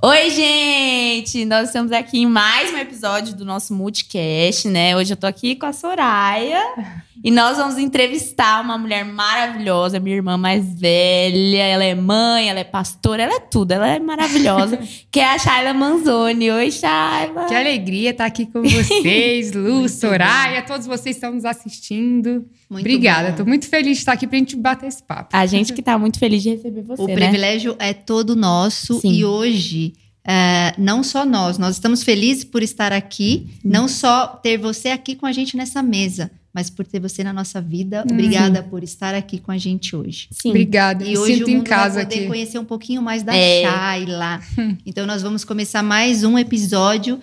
[0.00, 1.44] Oi, gente!
[1.44, 4.96] Nós estamos aqui em mais um episódio do nosso Multicast, né?
[4.96, 6.62] Hoje eu tô aqui com a Soraya
[7.22, 11.62] e nós vamos entrevistar uma mulher maravilhosa, minha irmã mais velha.
[11.62, 14.78] Ela é mãe, ela é pastora, ela é tudo, ela é maravilhosa,
[15.10, 16.50] que é a Shayla Manzoni.
[16.50, 17.46] Oi, Shayla!
[17.46, 22.46] Que alegria estar aqui com vocês, Lu, Soraya, todos vocês estão nos assistindo.
[22.70, 25.30] Muito Obrigada, estou muito feliz de estar aqui pra gente bater esse papo.
[25.32, 27.14] A gente que tá muito feliz de receber você, O né?
[27.14, 29.12] privilégio é todo nosso Sim.
[29.12, 29.94] e hoje
[30.30, 35.16] é, não só nós, nós estamos felizes por estar aqui, não só ter você aqui
[35.16, 38.02] com a gente nessa mesa, mas por ter você na nossa vida.
[38.10, 40.26] Obrigada por estar aqui com a gente hoje.
[40.32, 40.48] Sim.
[40.50, 42.26] Obrigada, E hoje sinto o em mundo casa vai poder aqui.
[42.26, 43.62] conhecer um pouquinho mais da É.
[43.62, 44.40] Shayla.
[44.84, 47.20] Então nós vamos começar mais um episódio.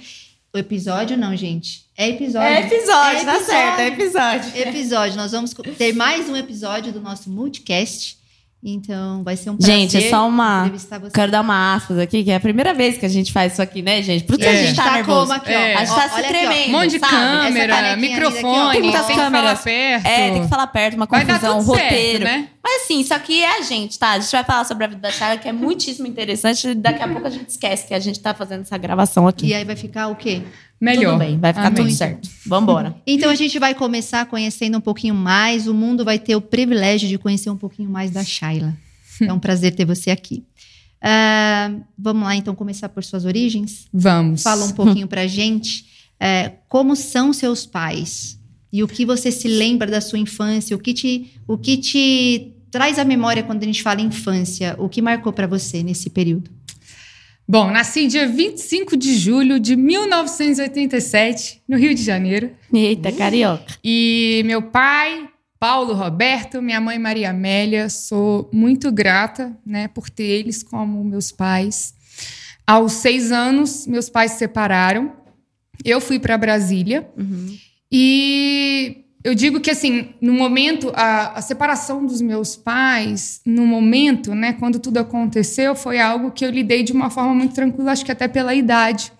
[0.54, 1.84] O episódio não, gente.
[1.98, 2.48] É episódio.
[2.48, 4.52] É episódio, É tá certo, é episódio.
[4.56, 5.18] episódio.
[5.18, 8.18] Nós vamos ter mais um episódio do nosso multicast.
[8.68, 10.72] Então vai ser um prazer Gente, é só uma.
[11.14, 13.62] Quero dar uma aspas aqui, que é a primeira vez que a gente faz isso
[13.62, 14.24] aqui, né, gente?
[14.24, 14.50] Por que É.
[14.50, 15.20] a gente tá nervoso?
[15.28, 15.54] como aqui, ó.
[15.54, 15.76] É.
[15.76, 16.28] A gente Ó, tá se aqui, ó.
[16.28, 16.70] tremendo.
[16.70, 17.12] Um monte de sabe?
[17.12, 17.98] câmera, linda aqui, ó.
[18.02, 19.62] microfone, Tem tem muitas que falar câmeras.
[19.62, 20.06] perto.
[20.08, 22.24] É, tem que falar perto, uma confusão, um tudo certo, roteiro.
[22.24, 22.48] né?
[22.64, 24.14] Mas assim, isso aqui é a gente, tá?
[24.14, 26.74] A gente vai falar sobre a vida da Chaga, que é muitíssimo interessante.
[26.74, 29.46] Daqui a pouco a gente esquece que a gente tá fazendo essa gravação aqui.
[29.46, 30.42] E aí vai ficar o quê?
[30.80, 31.14] Melhor.
[31.14, 31.84] Tudo bem, vai ficar Amém.
[31.84, 32.30] tudo certo.
[32.46, 32.96] Vambora.
[33.08, 35.68] Então a gente vai começar conhecendo um pouquinho mais.
[35.68, 38.76] O mundo vai ter o privilégio de conhecer um pouquinho mais da Shayla.
[39.22, 40.44] É um prazer ter você aqui.
[41.02, 43.88] Ah, vamos lá, então, começar por suas origens.
[43.94, 44.42] Vamos.
[44.44, 45.86] Fala um pouquinho pra gente
[46.20, 48.40] é, como são seus pais
[48.72, 52.54] e o que você se lembra da sua infância, o que te, o que te
[52.72, 56.52] traz à memória quando a gente fala infância, o que marcou pra você nesse período.
[57.48, 62.50] Bom, nasci dia 25 de julho de 1987, no Rio de Janeiro.
[62.74, 63.78] Eita, carioca.
[63.84, 65.30] E meu pai,
[65.60, 71.32] Paulo Roberto, minha mãe Maria Amélia, sou muito grata né, por ter eles como meus
[71.32, 71.94] pais.
[72.66, 75.14] Aos seis anos, meus pais se separaram.
[75.84, 77.08] Eu fui para Brasília.
[77.16, 77.56] Uhum.
[77.92, 84.36] E eu digo que, assim, no momento, a, a separação dos meus pais, no momento,
[84.36, 88.06] né, quando tudo aconteceu, foi algo que eu lidei de uma forma muito tranquila, acho
[88.06, 89.12] que até pela idade.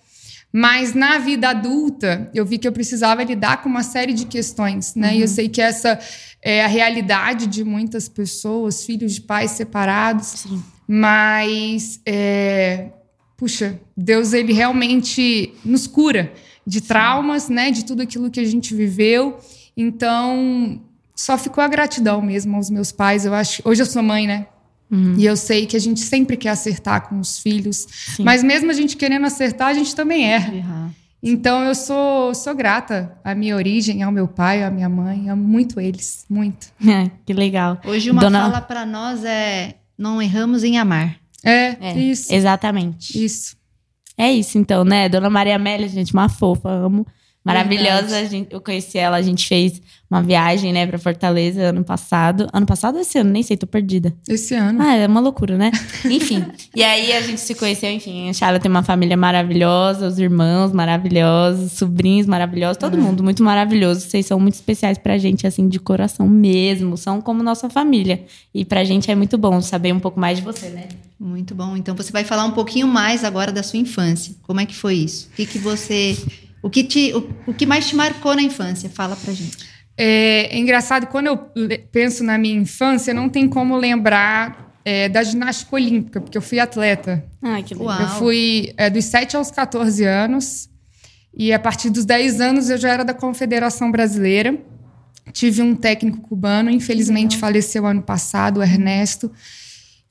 [0.54, 4.94] Mas na vida adulta, eu vi que eu precisava lidar com uma série de questões,
[4.94, 5.18] né?
[5.18, 6.00] E eu sei que essa
[6.40, 10.28] é a realidade de muitas pessoas, filhos de pais separados.
[10.28, 10.64] Sim.
[10.88, 12.90] Mas, é,
[13.36, 16.32] puxa, Deus, ele realmente nos cura
[16.66, 17.72] de traumas, né?
[17.72, 19.40] De tudo aquilo que a gente viveu.
[19.78, 20.82] Então,
[21.16, 23.26] só ficou a gratidão mesmo aos meus pais.
[23.26, 23.62] Eu acho.
[23.66, 24.48] Hoje eu sou mãe, né?
[24.92, 25.16] Uhum.
[25.18, 27.88] E eu sei que a gente sempre quer acertar com os filhos.
[28.16, 28.24] Sim.
[28.24, 30.92] Mas mesmo a gente querendo acertar, a gente também erra.
[31.24, 35.28] Então eu sou, sou grata à minha origem, ao meu pai, à minha mãe.
[35.30, 36.24] Amo muito eles.
[36.30, 36.68] Muito.
[36.88, 37.80] É, que legal.
[37.84, 41.16] Hoje uma Dona- fala pra nós é não erramos em amar.
[41.44, 42.34] É, É, isso.
[42.34, 43.24] Exatamente.
[43.24, 43.56] Isso.
[44.18, 45.10] É isso, então, né?
[45.10, 47.06] Dona Maria Amélia, gente, uma fofa, amo.
[47.46, 48.26] Maravilhosa.
[48.26, 52.48] Gente- eu conheci ela, a gente fez uma viagem, né, pra Fortaleza ano passado.
[52.54, 53.30] Ano passado ou esse ano?
[53.32, 54.14] Nem sei, tô perdida.
[54.28, 54.82] Esse ano.
[54.82, 55.72] Ah, é uma loucura, né?
[56.06, 56.44] Enfim.
[56.76, 58.30] e aí a gente se conheceu, enfim.
[58.30, 64.02] A Charla tem uma família maravilhosa, os irmãos maravilhosos, sobrinhos maravilhosos, todo mundo muito maravilhoso.
[64.02, 66.98] Vocês são muito especiais pra gente, assim, de coração mesmo.
[66.98, 68.24] São como nossa família.
[68.54, 70.88] E pra gente é muito bom saber um pouco mais de você, né?
[71.20, 71.76] Muito bom.
[71.78, 74.36] Então você vai falar um pouquinho mais agora da sua infância.
[74.44, 75.30] Como é que foi isso?
[75.32, 76.16] O que, que você.
[76.66, 78.90] O que, te, o, o que mais te marcou na infância?
[78.90, 79.56] Fala pra gente.
[79.96, 81.38] É, é engraçado, quando eu
[81.92, 86.58] penso na minha infância, não tem como lembrar é, da ginástica olímpica, porque eu fui
[86.58, 87.24] atleta.
[87.40, 88.02] Ai, que legal.
[88.02, 90.68] Eu fui é, dos 7 aos 14 anos.
[91.38, 94.58] E a partir dos 10 anos eu já era da Confederação Brasileira.
[95.32, 99.32] Tive um técnico cubano, infelizmente faleceu ano passado, o Ernesto.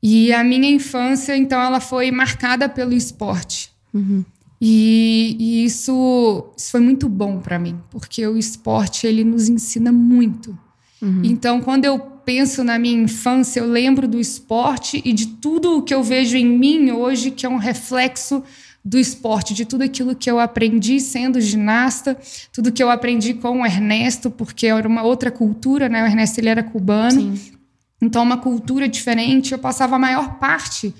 [0.01, 3.73] E a minha infância, então, ela foi marcada pelo esporte.
[3.93, 4.25] Uhum.
[4.67, 9.93] E, e isso, isso foi muito bom para mim, porque o esporte ele nos ensina
[9.93, 10.59] muito.
[11.03, 11.21] Uhum.
[11.23, 15.83] Então, quando eu penso na minha infância, eu lembro do esporte e de tudo o
[15.83, 18.43] que eu vejo em mim hoje, que é um reflexo
[18.83, 22.17] do esporte, de tudo aquilo que eu aprendi sendo ginasta,
[22.51, 26.03] tudo que eu aprendi com o Ernesto, porque era uma outra cultura, né?
[26.03, 27.53] O Ernesto ele era cubano, Sim.
[28.01, 29.53] então uma cultura diferente.
[29.53, 30.95] Eu passava a maior parte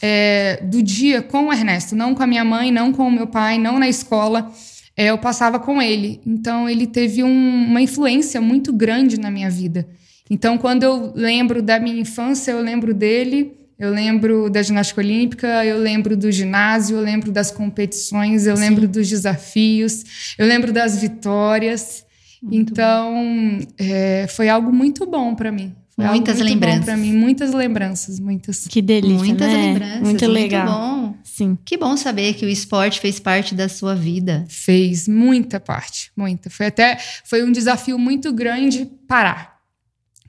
[0.00, 3.26] é, do dia com o Ernesto, não com a minha mãe, não com o meu
[3.26, 4.52] pai, não na escola.
[4.96, 6.20] É, eu passava com ele.
[6.26, 9.86] Então ele teve um- uma influência muito grande na minha vida.
[10.30, 13.52] Então quando eu lembro da minha infância, eu lembro dele.
[13.78, 18.88] Eu lembro da ginástica olímpica, eu lembro do ginásio, eu lembro das competições, eu lembro
[18.88, 22.04] dos desafios, eu lembro das vitórias.
[22.50, 25.74] então, é, foi algo muito bom para mim.
[25.98, 26.84] Foi Muitas muito lembranças.
[26.84, 28.68] pra mim, muitas lembranças, muitas.
[28.68, 29.56] Que delícia, Muitas né?
[29.56, 30.00] lembranças.
[30.00, 30.66] Muito legal.
[30.68, 31.14] bom.
[31.24, 31.58] Sim.
[31.64, 34.44] Que bom saber que o esporte fez parte da sua vida.
[34.48, 36.48] Fez muita parte, muita.
[36.50, 39.58] Foi até foi um desafio muito grande parar.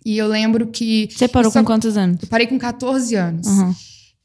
[0.03, 2.17] E eu lembro que Você parou com quantos anos?
[2.23, 3.45] eu parei com 14 anos.
[3.45, 3.75] Uhum.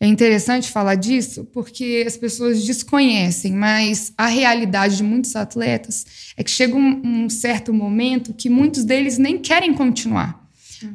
[0.01, 6.07] É interessante falar disso porque as pessoas desconhecem, mas a realidade de muitos atletas
[6.39, 10.43] é que chega um, um certo momento que muitos deles nem querem continuar.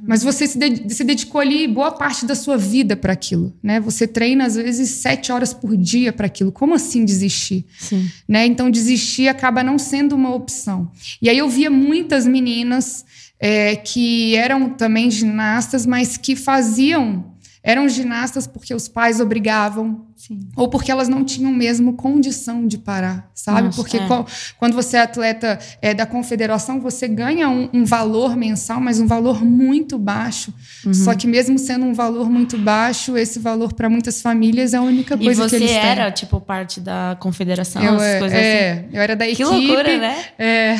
[0.05, 3.79] Mas você se, de- se dedicou ali boa parte da sua vida para aquilo, né?
[3.79, 6.51] Você treina às vezes sete horas por dia para aquilo.
[6.51, 7.65] Como assim desistir?
[7.77, 8.09] Sim.
[8.27, 8.45] né?
[8.45, 10.91] Então desistir acaba não sendo uma opção.
[11.21, 13.05] E aí eu via muitas meninas
[13.39, 17.28] é, que eram também ginastas, mas que faziam
[17.61, 20.39] eram ginastas porque os pais obrigavam Sim.
[20.55, 23.63] ou porque elas não tinham mesmo condição de parar, sabe?
[23.63, 24.07] Nossa, porque é.
[24.07, 24.25] qual-
[24.57, 29.07] quando você é atleta é, da confederação, você ganha um, um valor mensal, mas um
[29.07, 30.53] valor muito baixo.
[30.85, 30.93] Uhum.
[30.93, 34.81] Só que mesmo sendo um valor muito baixo, esse valor para muitas famílias é a
[34.81, 35.79] única E coisa que você eles têm.
[35.79, 38.47] era, tipo, parte da confederação, Eu, essas é, coisas assim?
[38.47, 39.49] é, eu era da Que equipe.
[39.49, 40.25] loucura, né?
[40.37, 40.77] É,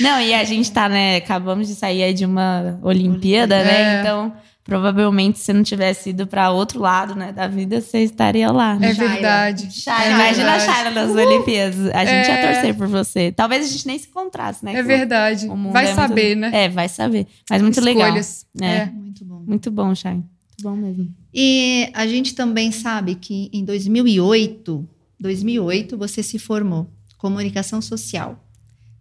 [0.00, 1.16] Não, e a gente tá, né?
[1.16, 3.96] Acabamos de sair aí de uma Olimpíada, né?
[3.96, 4.00] É.
[4.00, 4.32] Então,
[4.66, 8.74] provavelmente, se não tivesse ido pra outro lado, né, da vida, você estaria lá.
[8.74, 8.94] é Né?
[8.94, 9.12] Shaila.
[9.12, 9.70] verdade.
[9.72, 10.60] Shaila, é imagina a.
[10.60, 11.78] Shaila nas Olimpíadas.
[11.94, 12.52] A gente ia É.
[12.52, 13.32] torcer por você.
[13.32, 14.74] Talvez a gente nem se encontrasse, né?
[14.74, 15.46] É verdade.
[15.48, 16.50] o mundo Vai é muito- saber, né?
[16.52, 17.26] É, vai saber.
[17.48, 18.02] Mas muito legal.
[18.08, 18.46] Escolhas.
[18.60, 18.66] É.
[18.66, 18.86] É.
[18.86, 19.42] Muito bom.
[19.46, 20.14] Muito bom, Chay.
[20.14, 20.26] Muito
[20.62, 21.08] bom mesmo.
[21.32, 24.86] E a gente também sabe que em 2008,
[25.20, 28.42] 2008 você se formou comunicação social.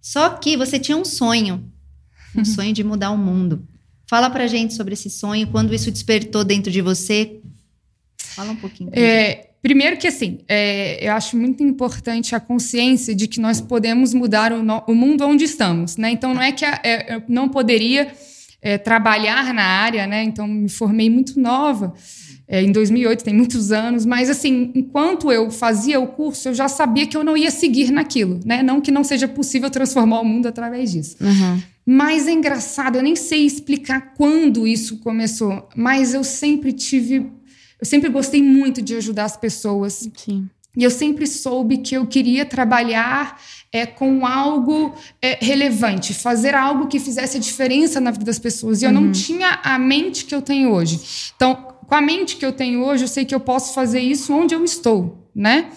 [0.02, 1.64] Só que você tinha um sonho,
[2.36, 3.68] um sonho de mudar o mundo.
[4.08, 7.40] Fala pra gente sobre esse sonho, quando isso despertou dentro de você.
[8.18, 8.90] Fala um pouquinho.
[8.94, 14.14] É, primeiro que assim, é, eu acho muito importante a consciência de que nós podemos
[14.14, 16.12] mudar o, no- o mundo onde estamos, né?
[16.12, 18.12] Então não é que a- é, eu não poderia
[18.62, 20.24] é, trabalhar na área, né?
[20.24, 21.94] Então me formei muito nova.
[22.48, 26.68] é, em 2008, tem muitos anos, mas assim, enquanto eu fazia o curso, eu já
[26.68, 28.62] sabia que eu não ia seguir naquilo, né?
[28.62, 31.16] Não que não seja possível transformar o mundo através disso.
[31.20, 31.60] Uhum.
[31.86, 37.32] Mas é engraçado, eu nem sei explicar quando isso começou, mas eu sempre tive.
[37.80, 40.10] Eu sempre gostei muito de ajudar as pessoas.
[40.16, 40.50] Sim.
[40.76, 43.40] E eu sempre soube que eu queria trabalhar
[43.72, 48.82] é, com algo é, relevante, fazer algo que fizesse a diferença na vida das pessoas.
[48.82, 51.00] E eu não tinha a mente que eu tenho hoje.
[51.36, 51.56] Então,
[51.88, 54.54] com a mente que eu tenho hoje, eu sei que eu posso fazer isso onde
[54.54, 55.70] eu estou, né?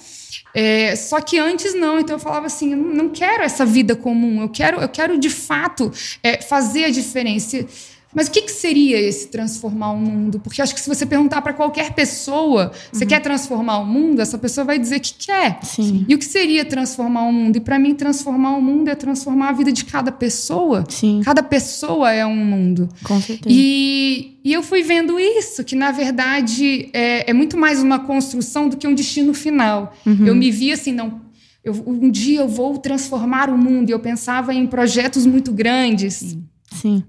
[0.55, 4.43] É, só que antes não, então eu falava assim, eu não quero essa vida comum,
[4.43, 5.93] eu quero, eu quero de fato
[6.23, 7.67] é, fazer a diferença.
[8.14, 10.40] Mas o que, que seria esse transformar o mundo?
[10.40, 14.38] Porque acho que se você perguntar para qualquer pessoa, você quer transformar o mundo, essa
[14.38, 15.58] pessoa vai dizer que quer.
[15.62, 16.06] Sim.
[16.08, 17.56] E o que seria transformar o mundo?
[17.56, 20.84] E para mim, transformar o mundo é transformar a vida de cada pessoa.
[20.88, 21.20] Sim.
[21.22, 22.88] Cada pessoa é um mundo.
[23.05, 23.55] Com certeza.
[23.55, 28.70] E, e eu fui vendo isso, que na verdade é, é muito mais uma construção
[28.70, 29.94] do que um destino final.
[30.06, 30.26] Uhum.
[30.26, 31.20] Eu me via assim, não.
[31.62, 33.90] Eu, um dia eu vou transformar o mundo.
[33.90, 36.37] E eu pensava em projetos muito grandes.
[36.72, 37.04] Sim.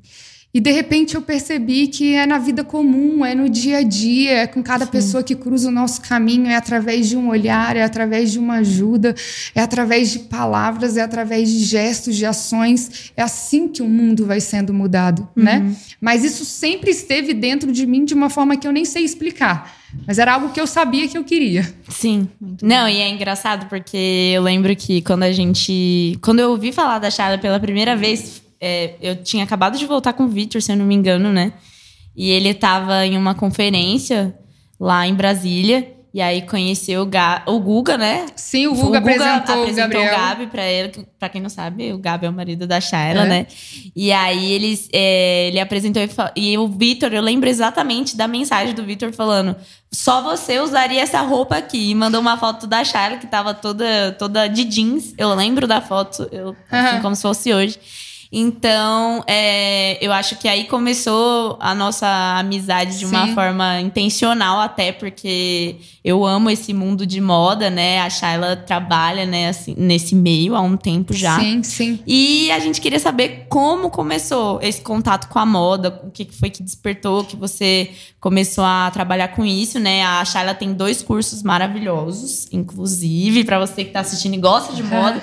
[0.52, 4.32] E de repente eu percebi que é na vida comum, é no dia a dia,
[4.32, 7.84] é com cada pessoa que cruza o nosso caminho, é através de um olhar, é
[7.84, 9.14] através de uma ajuda,
[9.54, 13.12] é através de palavras, é através de gestos, de ações.
[13.16, 15.72] É assim que o mundo vai sendo mudado, né?
[16.02, 19.78] Mas isso sempre esteve dentro de mim de uma forma que eu nem sei explicar.
[20.08, 21.72] Mas era algo que eu sabia que eu queria.
[21.90, 22.28] Sim.
[22.40, 26.18] Muito Não, e é engraçado porque eu lembro que quando a gente.
[26.22, 30.14] Quando eu ouvi falar da Charla pela primeira vez, é, eu tinha acabado de voltar
[30.14, 31.54] com o Victor, se eu não me engano, né?
[32.16, 34.36] E ele tava em uma conferência
[34.80, 35.96] lá em Brasília.
[36.12, 38.26] E aí conheceu o, Ga- o Guga, né?
[38.36, 40.12] Sim, o Guga, apresentou, o Gabriel.
[40.12, 41.06] o Gabi pra ele.
[41.20, 43.30] Pra quem não sabe, o Gabi é o marido da Shayla, É.
[43.30, 43.48] né?
[43.96, 46.10] E aí eles, é, ele apresentou e,
[46.54, 49.56] e o Vitor, eu lembro exatamente da mensagem do Vitor falando:
[49.92, 51.92] só você usaria essa roupa aqui.
[51.92, 55.14] E mandou uma foto da Shayla que tava toda, toda de jeans.
[55.16, 57.78] Eu lembro da foto, eu, assim, como se fosse hoje.
[58.32, 62.08] Então, é, eu acho que aí começou a nossa
[62.38, 63.34] amizade de uma Sim.
[63.34, 68.00] forma intencional, até porque eu amo esse mundo de moda, né?
[68.00, 71.40] A Shayla trabalha né, assim, nesse meio há um tempo já.
[71.40, 72.00] Sim, sim.
[72.06, 76.52] E a gente queria saber como começou esse contato com a moda, o que foi
[76.52, 80.04] que despertou, que você começou a trabalhar com isso, né?
[80.04, 84.84] A Shayla tem dois cursos maravilhosos, inclusive, para você que tá assistindo e gosta de
[84.84, 85.20] moda.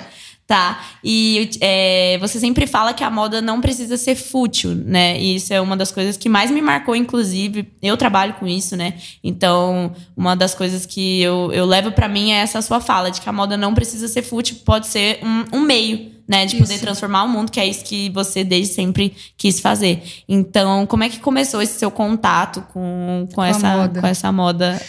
[0.47, 5.19] Tá, e é, você sempre fala que a moda não precisa ser fútil, né?
[5.19, 7.67] E isso é uma das coisas que mais me marcou, inclusive.
[7.81, 8.93] Eu trabalho com isso, né?
[9.21, 13.19] Então, uma das coisas que eu, eu levo pra mim é essa sua fala, de
[13.19, 16.45] que a moda não precisa ser fútil, pode ser um, um meio, né?
[16.45, 16.83] De poder Isso.
[16.83, 20.01] transformar o mundo, que é isso que você desde sempre quis fazer.
[20.29, 23.99] Então, como é que começou esse seu contato com, com, a essa, moda.
[23.99, 24.81] com essa moda?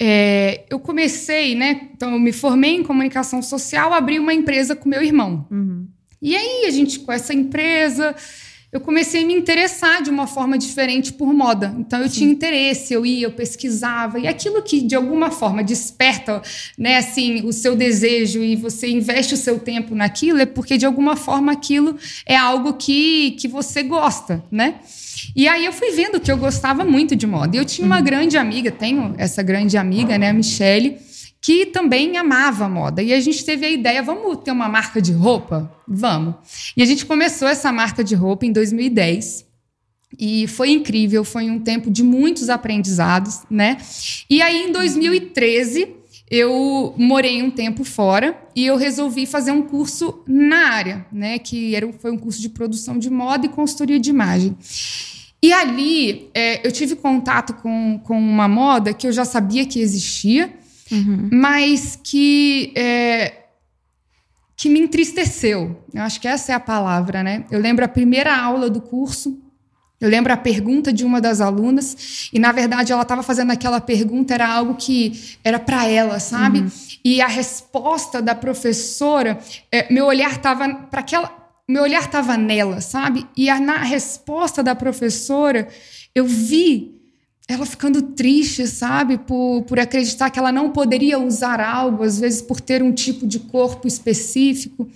[0.00, 1.88] É, eu comecei, né?
[1.94, 5.46] Então, eu me formei em comunicação social, abri uma empresa com meu irmão.
[5.50, 5.86] Uhum.
[6.20, 8.14] E aí, a gente, com essa empresa,
[8.70, 11.74] eu comecei a me interessar de uma forma diferente por moda.
[11.78, 14.18] Então, eu tinha interesse, eu ia, eu pesquisava.
[14.18, 16.42] E aquilo que, de alguma forma, desperta,
[16.76, 20.84] né, assim, o seu desejo e você investe o seu tempo naquilo, é porque, de
[20.84, 24.80] alguma forma, aquilo é algo que, que você gosta, né?
[25.34, 27.56] E aí eu fui vendo que eu gostava muito de moda.
[27.56, 30.98] E eu tinha uma grande amiga, tenho essa grande amiga, né, a Michelle,
[31.40, 33.02] que também amava moda.
[33.02, 35.70] E a gente teve a ideia, vamos ter uma marca de roupa?
[35.86, 36.34] Vamos.
[36.76, 39.46] E a gente começou essa marca de roupa em 2010.
[40.18, 43.76] E foi incrível, foi um tempo de muitos aprendizados, né?
[44.30, 45.95] E aí em 2013
[46.30, 51.38] eu morei um tempo fora e eu resolvi fazer um curso na área, né?
[51.38, 54.56] Que era, foi um curso de produção de moda e consultoria de imagem.
[55.42, 59.80] E ali é, eu tive contato com, com uma moda que eu já sabia que
[59.80, 60.52] existia,
[60.90, 61.28] Uhum.
[61.32, 63.46] mas que é,
[64.56, 65.84] que me entristeceu.
[65.92, 67.44] Eu acho que essa é a palavra, né?
[67.50, 69.38] Eu lembro a primeira aula do curso.
[70.00, 73.80] Eu lembro a pergunta de uma das alunas e na verdade ela estava fazendo aquela
[73.80, 76.66] pergunta era algo que era para ela, sabe?
[77.02, 79.38] E a resposta da professora,
[79.72, 81.32] é, meu olhar estava para aquela,
[81.66, 83.26] meu olhar estava nela, sabe?
[83.36, 85.68] E a, na resposta da professora
[86.14, 86.95] eu vi
[87.48, 89.18] ela ficando triste, sabe?
[89.18, 93.24] Por, por acreditar que ela não poderia usar algo, às vezes por ter um tipo
[93.24, 94.88] de corpo específico.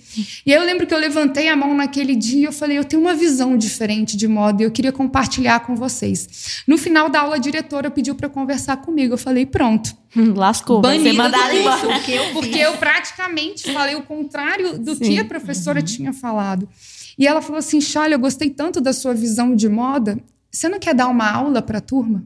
[0.45, 2.83] E aí eu lembro que eu levantei a mão naquele dia e eu falei: eu
[2.83, 6.61] tenho uma visão diferente de moda e eu queria compartilhar com vocês.
[6.67, 9.13] No final da aula, a diretora pediu para conversar comigo.
[9.13, 9.95] Eu falei: pronto.
[10.35, 11.87] Lascou, vai ser Banida curso, embora.
[11.87, 15.05] Porque eu Porque eu praticamente falei o contrário do Sim.
[15.05, 16.67] que a professora tinha falado.
[17.17, 20.17] E ela falou assim: Charlie, eu gostei tanto da sua visão de moda.
[20.51, 22.25] Você não quer dar uma aula para a turma?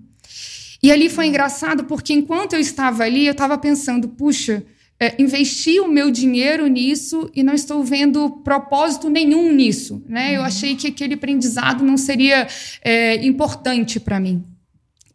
[0.85, 4.63] E ali foi engraçado porque enquanto eu estava ali, eu estava pensando, puxa,
[4.99, 10.37] é, investi o meu dinheiro nisso e não estou vendo propósito nenhum nisso, né?
[10.37, 12.47] Eu achei que aquele aprendizado não seria
[12.83, 14.43] é, importante para mim.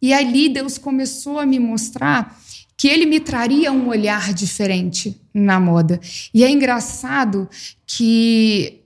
[0.01, 2.37] E ali Deus começou a me mostrar
[2.75, 6.01] que ele me traria um olhar diferente na moda.
[6.33, 7.49] E é engraçado
[7.87, 8.80] que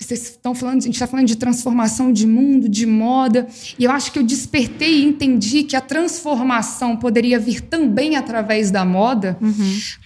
[0.00, 3.46] vocês estão falando, a gente está falando de transformação de mundo, de moda,
[3.78, 8.70] e eu acho que eu despertei e entendi que a transformação poderia vir também através
[8.70, 9.38] da moda,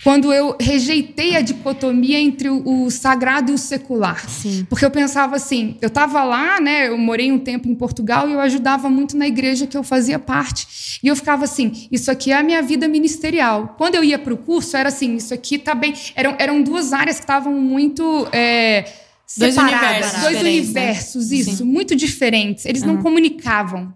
[0.02, 4.28] quando eu rejeitei a dicotomia entre o, o sagrado e o secular.
[4.28, 4.66] Sim.
[4.68, 6.88] Porque eu pensava assim, eu estava lá, né?
[6.88, 10.18] Eu morei um tempo em Portugal e eu ajudava muito na igreja que eu fazia
[10.18, 10.98] parte.
[11.02, 13.74] E eu ficava assim, isso aqui é a minha vida ministerial.
[13.78, 15.94] Quando eu ia para o curso, era assim, isso aqui tá bem.
[16.16, 18.28] Eram, eram duas áreas que estavam muito.
[18.32, 19.03] é,
[19.36, 20.40] Dois universos dois né?
[20.40, 21.64] universos, isso, Sim.
[21.64, 22.64] muito diferentes.
[22.66, 23.92] Eles não comunicavam.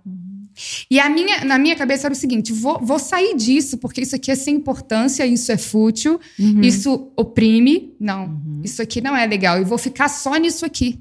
[0.91, 4.17] E a minha, na minha cabeça era o seguinte: vou, vou sair disso, porque isso
[4.17, 6.63] aqui é sem importância, isso é fútil, Uhum.
[6.63, 7.95] isso oprime.
[8.01, 9.61] Não, isso aqui não é legal.
[9.61, 10.99] E vou ficar só nisso aqui.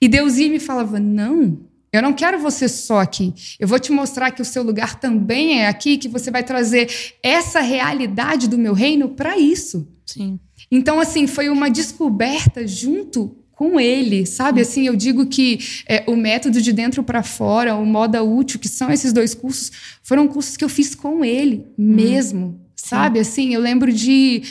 [0.00, 1.58] E Deus ia e me falava: não.
[1.92, 3.32] Eu não quero você só aqui.
[3.58, 6.90] Eu vou te mostrar que o seu lugar também é aqui, que você vai trazer
[7.22, 9.88] essa realidade do meu reino para isso.
[10.04, 10.38] Sim.
[10.70, 14.60] Então, assim, foi uma descoberta junto com ele, sabe?
[14.60, 15.58] Assim, eu digo que
[15.88, 19.72] é, o método de dentro para fora, o moda útil, que são esses dois cursos,
[20.02, 23.18] foram cursos que eu fiz com ele mesmo, sabe?
[23.18, 24.42] Assim, eu lembro de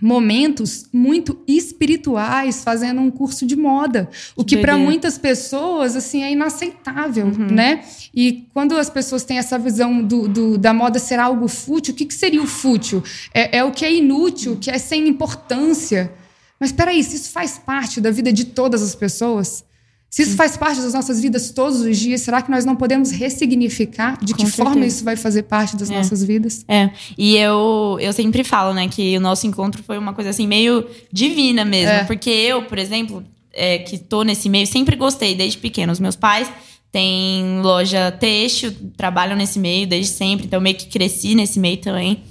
[0.00, 6.32] momentos muito espirituais fazendo um curso de moda, o que para muitas pessoas assim é
[6.32, 7.82] inaceitável, né?
[8.14, 11.96] E quando as pessoas têm essa visão do, do- da moda ser algo fútil, o
[11.96, 13.02] que, que seria o fútil?
[13.32, 16.12] É, é o que é inútil, o que é sem importância.
[16.58, 19.64] Mas peraí, se isso faz parte da vida de todas as pessoas,
[20.08, 23.10] se isso faz parte das nossas vidas todos os dias, será que nós não podemos
[23.10, 24.94] ressignificar de Com que forma certeza.
[24.96, 25.96] isso vai fazer parte das É.
[25.96, 26.64] nossas vidas?
[26.68, 30.46] É, e eu, eu sempre falo, né, que o nosso encontro foi uma coisa assim,
[30.46, 31.90] meio divina mesmo.
[31.92, 32.04] É.
[32.04, 33.22] Porque eu, por exemplo,
[33.52, 35.92] é, que tô nesse meio, sempre gostei desde pequeno.
[35.92, 36.48] Os meus pais
[36.90, 42.22] têm loja têxtil, trabalham nesse meio desde sempre, então meio que cresci nesse meio também.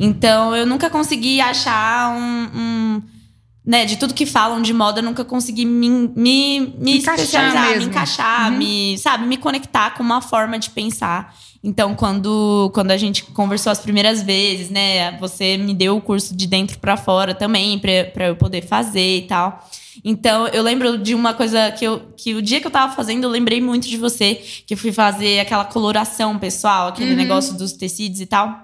[0.00, 2.58] Então eu nunca consegui achar um.
[2.58, 3.02] um,
[3.68, 7.64] né, de tudo que falam de moda, eu nunca consegui me, me, me Encaixar especializar,
[7.66, 7.90] me mesmo.
[7.90, 8.56] encaixar, Uhum.
[8.58, 11.34] me, sabe, me conectar com uma forma de pensar.
[11.62, 16.34] Então, quando, quando a gente conversou as primeiras vezes, né, você me deu o curso
[16.34, 19.68] de dentro pra fora também, pra eu poder fazer e tal.
[20.02, 23.24] Então, eu lembro de uma coisa que, eu, que o dia que eu tava fazendo,
[23.24, 27.16] eu lembrei muito de você, que eu fui fazer aquela coloração pessoal, aquele Uhum.
[27.16, 28.56] negócio dos tecidos e tal.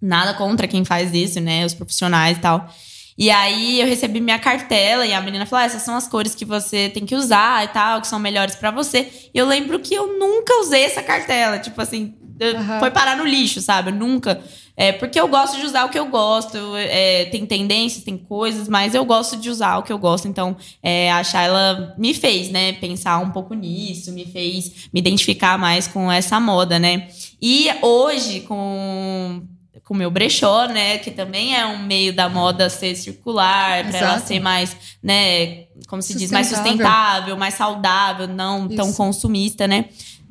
[0.00, 2.72] Nada contra quem faz isso, né, os profissionais e tal.
[3.20, 6.34] E aí eu recebi minha cartela e a menina falou: ah, essas são as cores
[6.34, 9.12] que você tem que usar e tal, que são melhores para você.
[9.34, 11.58] E eu lembro que eu nunca usei essa cartela.
[11.58, 12.80] Tipo assim, uhum.
[12.80, 13.90] foi parar no lixo, sabe?
[13.90, 14.42] Eu nunca.
[14.74, 16.56] É, porque eu gosto de usar o que eu gosto.
[16.76, 20.26] É, tem tendências, tem coisas, mas eu gosto de usar o que eu gosto.
[20.26, 25.58] Então, é, a Shayla me fez, né, pensar um pouco nisso, me fez me identificar
[25.58, 27.08] mais com essa moda, né?
[27.42, 29.42] E hoje, com
[29.90, 30.98] com o meu brechó, né?
[30.98, 35.64] Que também é um meio da moda ser circular, para ela ser mais, né?
[35.88, 38.76] Como se diz, mais sustentável, mais saudável, não Isso.
[38.76, 39.86] tão consumista, né?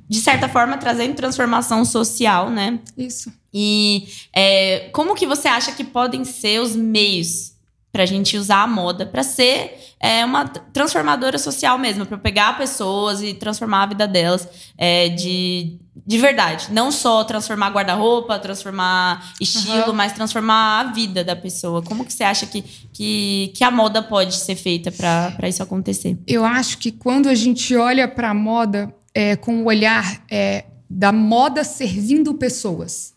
[0.08, 2.80] De certa forma, trazendo transformação social, né?
[2.98, 3.34] Isso.
[3.54, 7.52] E é, como que você acha que podem ser os meios
[7.92, 12.58] para a gente usar a moda para ser é, uma transformadora social mesmo, para pegar
[12.58, 14.48] pessoas e transformar a vida delas
[14.78, 15.78] é, de,
[16.10, 16.70] de verdade.
[16.72, 19.94] Não só transformar guarda-roupa, transformar estilo, uhum.
[19.94, 21.84] mas transformar a vida da pessoa.
[21.84, 26.18] Como que você acha que, que, que a moda pode ser feita para isso acontecer?
[26.26, 30.66] Eu acho que quando a gente olha para a moda é, com o olhar é,
[30.90, 33.14] da moda servindo pessoas,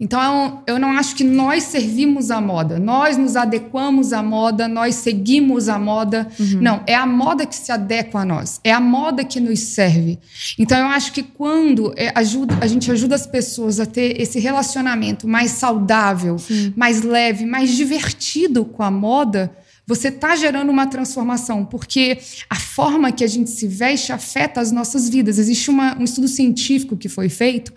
[0.00, 4.94] então, eu não acho que nós servimos a moda, nós nos adequamos à moda, nós
[4.94, 6.28] seguimos a moda.
[6.38, 6.60] Uhum.
[6.60, 10.20] Não, é a moda que se adequa a nós, é a moda que nos serve.
[10.56, 14.38] Então, eu acho que quando é, ajuda, a gente ajuda as pessoas a ter esse
[14.38, 16.72] relacionamento mais saudável, Sim.
[16.76, 19.50] mais leve, mais divertido com a moda,
[19.84, 24.70] você está gerando uma transformação, porque a forma que a gente se veste afeta as
[24.70, 25.38] nossas vidas.
[25.38, 27.72] Existe uma, um estudo científico que foi feito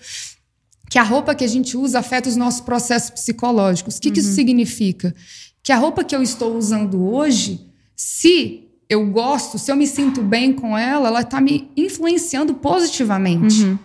[0.92, 3.96] que a roupa que a gente usa afeta os nossos processos psicológicos.
[3.96, 4.14] O que, uhum.
[4.14, 4.36] que isso uhum.
[4.36, 5.16] significa?
[5.64, 10.22] Que a roupa que eu estou usando hoje, se eu gosto, se eu me sinto
[10.22, 13.64] bem com ela, ela está me influenciando positivamente.
[13.64, 13.80] Uhum.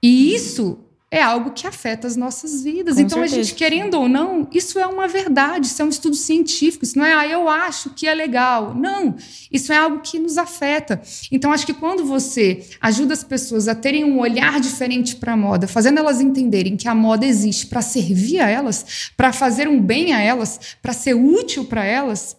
[0.00, 0.78] E isso
[1.14, 2.96] é algo que afeta as nossas vidas.
[2.96, 3.40] Com então, certeza.
[3.40, 6.98] a gente, querendo ou não, isso é uma verdade, isso é um estudo científico, isso
[6.98, 8.74] não é, ah, eu acho que é legal.
[8.74, 9.14] Não,
[9.50, 11.00] isso é algo que nos afeta.
[11.30, 15.36] Então, acho que quando você ajuda as pessoas a terem um olhar diferente para a
[15.36, 19.80] moda, fazendo elas entenderem que a moda existe para servir a elas, para fazer um
[19.80, 22.36] bem a elas, para ser útil para elas,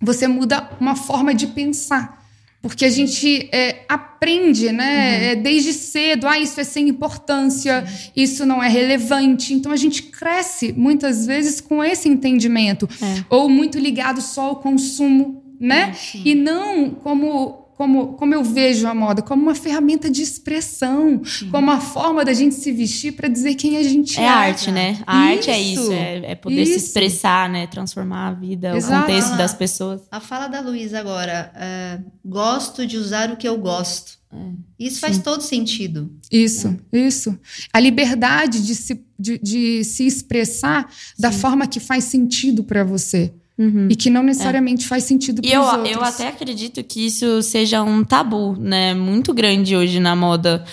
[0.00, 2.21] você muda uma forma de pensar.
[2.62, 5.24] Porque a gente é, aprende, né, uhum.
[5.24, 9.52] é, desde cedo, ah, isso é sem importância, isso não é relevante.
[9.52, 13.24] Então a gente cresce muitas vezes com esse entendimento, é.
[13.28, 15.92] ou muito ligado só ao consumo, né?
[16.24, 21.50] e não como como, como eu vejo a moda, como uma ferramenta de expressão, Sim.
[21.50, 24.22] como uma forma da gente se vestir para dizer quem a gente é.
[24.22, 25.02] É arte, né?
[25.04, 26.78] A isso, arte é isso, é, é poder isso.
[26.78, 27.66] se expressar, né?
[27.66, 28.94] Transformar a vida, Exato.
[28.94, 30.02] o contexto das pessoas.
[30.12, 34.12] A fala da Luísa agora, é, gosto de usar o que eu gosto.
[34.32, 34.52] É.
[34.78, 35.22] Isso faz Sim.
[35.22, 36.08] todo sentido.
[36.30, 36.98] Isso, é.
[36.98, 37.36] isso.
[37.72, 41.20] A liberdade de se, de, de se expressar Sim.
[41.20, 43.34] da forma que faz sentido para você.
[43.58, 43.88] Uhum.
[43.90, 44.88] E que não necessariamente é.
[44.88, 45.90] faz sentido para os outros.
[45.90, 48.94] Eu até acredito que isso seja um tabu, né?
[48.94, 50.64] Muito grande hoje na moda.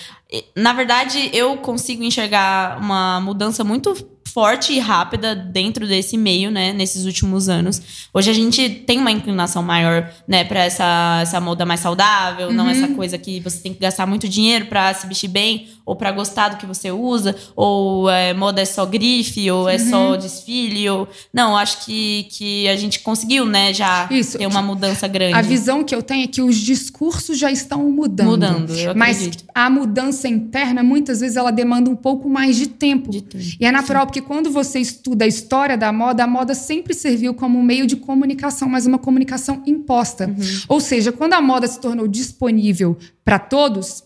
[0.56, 3.94] Na verdade, eu consigo enxergar uma mudança muito
[4.32, 8.08] forte e rápida dentro desse meio, né, nesses últimos anos.
[8.12, 12.54] Hoje a gente tem uma inclinação maior, né, para essa, essa moda mais saudável, uhum.
[12.54, 15.96] não essa coisa que você tem que gastar muito dinheiro para se vestir bem ou
[15.96, 19.90] para gostar do que você usa, ou é, moda é só grife, ou é uhum.
[19.90, 24.38] só desfile, ou não, acho que, que a gente conseguiu, né, já Isso.
[24.38, 25.34] ter uma mudança grande.
[25.34, 28.28] A visão que eu tenho é que os discursos já estão mudando.
[28.28, 33.10] Mudando, eu Mas a mudança interna muitas vezes ela demanda um pouco mais de tempo.
[33.10, 33.44] De tempo.
[33.58, 34.06] E é natural Sim.
[34.06, 37.86] porque quando você estuda a história da moda, a moda sempre serviu como um meio
[37.86, 40.26] de comunicação, mas uma comunicação imposta.
[40.26, 40.60] Uhum.
[40.68, 44.02] Ou seja, quando a moda se tornou disponível para todos,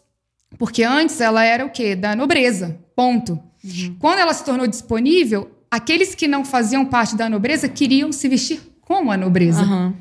[0.59, 1.97] porque antes ela era o quê?
[1.97, 2.79] Da nobreza.
[2.95, 3.39] Ponto.
[3.65, 3.97] Uhum.
[3.99, 8.61] Quando ela se tornou disponível, aqueles que não faziam parte da nobreza queriam se vestir
[8.81, 9.63] como a nobreza.
[9.63, 9.95] Uhum.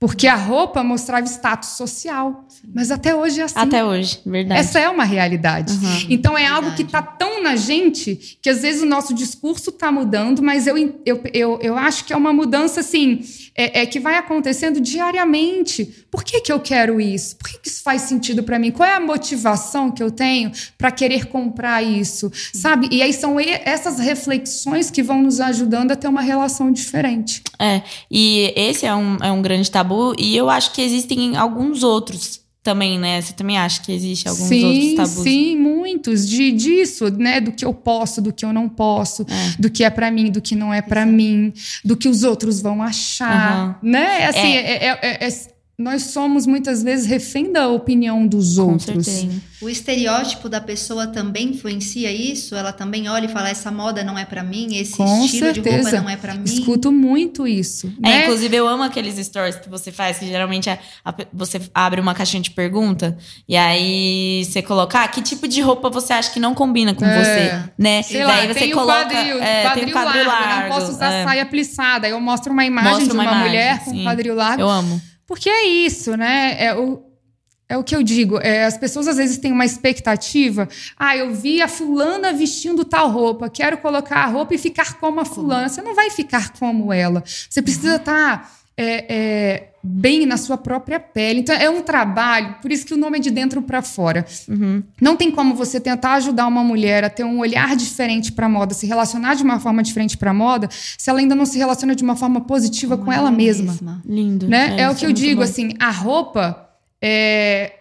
[0.00, 2.44] Porque a roupa mostrava status social.
[2.48, 2.68] Sim.
[2.72, 3.58] Mas até hoje é assim.
[3.58, 4.60] Até hoje, verdade.
[4.60, 5.72] Essa é uma realidade.
[5.72, 6.64] Uhum, então é verdade.
[6.64, 10.66] algo que está tão na gente que às vezes o nosso discurso está mudando, mas
[10.66, 13.20] eu, eu, eu, eu acho que é uma mudança assim
[13.58, 16.06] é, é, que vai acontecendo diariamente.
[16.08, 17.36] Por que, que eu quero isso?
[17.36, 18.70] Por que, que isso faz sentido para mim?
[18.70, 22.30] Qual é a motivação que eu tenho para querer comprar isso?
[22.54, 22.88] Sabe?
[22.92, 27.42] E aí são essas reflexões que vão nos ajudando a ter uma relação diferente.
[27.58, 29.87] É, e esse é um, é um grande tabu,
[30.18, 33.20] e eu acho que existem alguns outros também, né?
[33.20, 35.24] Você também acha que existe alguns sim, outros tabus?
[35.24, 37.40] Sim, muitos de disso, né?
[37.40, 39.60] Do que eu posso, do que eu não posso, é.
[39.60, 41.52] do que é para mim, do que não é para mim,
[41.84, 43.90] do que os outros vão achar, uhum.
[43.90, 44.26] né?
[44.26, 44.84] Assim, é.
[44.84, 49.06] É, é, é nós somos muitas vezes refém da opinião dos Com outros.
[49.06, 49.40] certeza.
[49.62, 52.56] O estereótipo da pessoa também influencia isso?
[52.56, 55.60] Ela também olha e fala: essa moda não é pra mim, esse Com estilo de
[55.60, 56.02] roupa certeza.
[56.02, 56.42] não é pra mim.
[56.44, 57.92] Escuto muito isso.
[58.02, 58.22] É, né?
[58.24, 60.80] inclusive eu amo aqueles stories que você faz, que geralmente é
[61.32, 63.16] você abre uma caixinha de pergunta
[63.48, 67.04] e aí você coloca, ah, que tipo de roupa você acha que não combina com
[67.04, 67.22] É.
[67.22, 68.02] você, né?
[68.02, 70.68] Sei Daí lá, você tem coloca, o quadril, é, quadril, tem o quadril largo, largo,
[70.68, 71.24] não posso usar é.
[71.24, 72.08] saia plissada.
[72.08, 74.02] Eu mostro uma imagem Mostra de uma uma, imagem, mulher com sim.
[74.02, 74.60] quadril largo.
[74.60, 75.00] Eu amo.
[75.28, 76.56] Porque é isso, né?
[76.58, 77.02] É o,
[77.68, 78.38] é o que eu digo.
[78.38, 80.66] É, as pessoas às vezes têm uma expectativa.
[80.96, 83.50] Ah, eu vi a fulana vestindo tal roupa.
[83.50, 85.68] Quero colocar a roupa e ficar como a fulana.
[85.68, 87.22] Você não vai ficar como ela.
[87.26, 88.57] Você precisa estar
[89.82, 91.40] bem na sua própria pele.
[91.40, 92.56] Então é um trabalho.
[92.60, 94.24] Por isso que o nome é de dentro para fora.
[94.48, 94.82] Uhum.
[95.00, 98.74] Não tem como você tentar ajudar uma mulher a ter um olhar diferente para moda,
[98.74, 102.02] se relacionar de uma forma diferente para moda, se ela ainda não se relaciona de
[102.02, 103.72] uma forma positiva com, ela mesma
[104.04, 104.48] Lindo.
[104.48, 104.76] né?
[104.78, 105.44] É, o isso que eu muito digo, bom.
[105.44, 106.68] assim, a roupa,
[107.02, 107.72] é,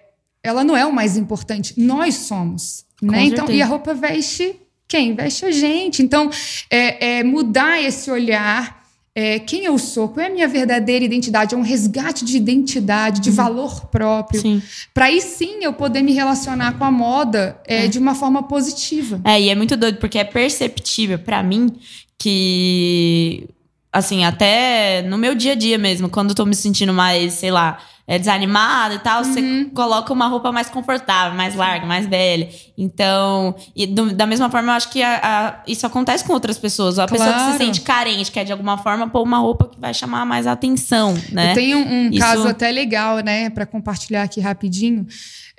[0.41, 1.73] ela não é o mais importante.
[1.77, 3.25] Nós somos, né?
[3.25, 4.55] Então, e a roupa veste
[4.87, 5.13] quem?
[5.13, 6.01] Veste a gente.
[6.01, 6.29] Então,
[6.69, 8.76] é, é mudar esse olhar.
[9.19, 11.55] É, quem eu sou, qual é a minha verdadeira identidade?
[11.55, 13.21] É um resgate de identidade, Uhum.
[13.23, 14.61] de valor próprio.
[14.93, 19.19] Para aí sim eu poder me relacionar com a moda é, de uma forma positiva.
[19.23, 21.71] É, e é muito doido, porque é perceptível pra mim
[22.15, 23.47] que,
[23.91, 27.49] assim, até no meu dia a dia mesmo, quando eu tô me sentindo mais, sei
[27.49, 29.33] lá, é, desanimada e tal, Uhum.
[29.33, 32.47] você coloca uma roupa mais confortável, mais larga, mais velha.
[32.77, 36.57] Então, e do- da mesma forma, eu acho que a- a- isso acontece com outras
[36.57, 36.97] pessoas.
[36.99, 37.57] A pessoa que se Claro.
[37.57, 41.51] sente carente, quer de alguma forma pôr uma roupa que vai chamar mais atenção, né?
[41.51, 45.05] Eu tenho um Isso- caso até legal, né, para compartilhar aqui rapidinho.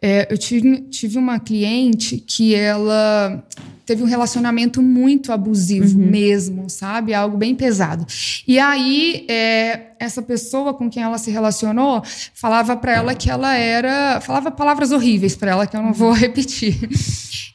[0.00, 3.44] É, eu tive, tive uma cliente que ela
[3.84, 7.12] teve um relacionamento muito abusivo mesmo, sabe?
[7.14, 8.06] Algo bem pesado.
[8.46, 12.00] E aí, é, essa pessoa com quem ela se relacionou
[12.40, 14.20] falava para ela que ela era.
[14.20, 16.88] falava palavras horríveis para ela, que eu não vou repetir.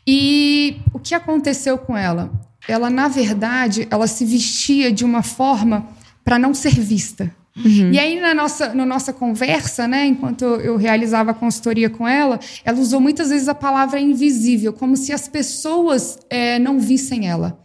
[0.06, 2.32] E o que aconteceu com ela?
[2.68, 5.88] Ela, na verdade, ela se vestia de uma forma
[6.24, 7.34] para não ser vista.
[7.92, 12.40] E aí, na nossa, na nossa conversa, né, enquanto eu, realizava a consultoria com ela,
[12.66, 17.64] ela usou muitas vezes a palavra invisível, como se as pessoas eh, não vissem ela.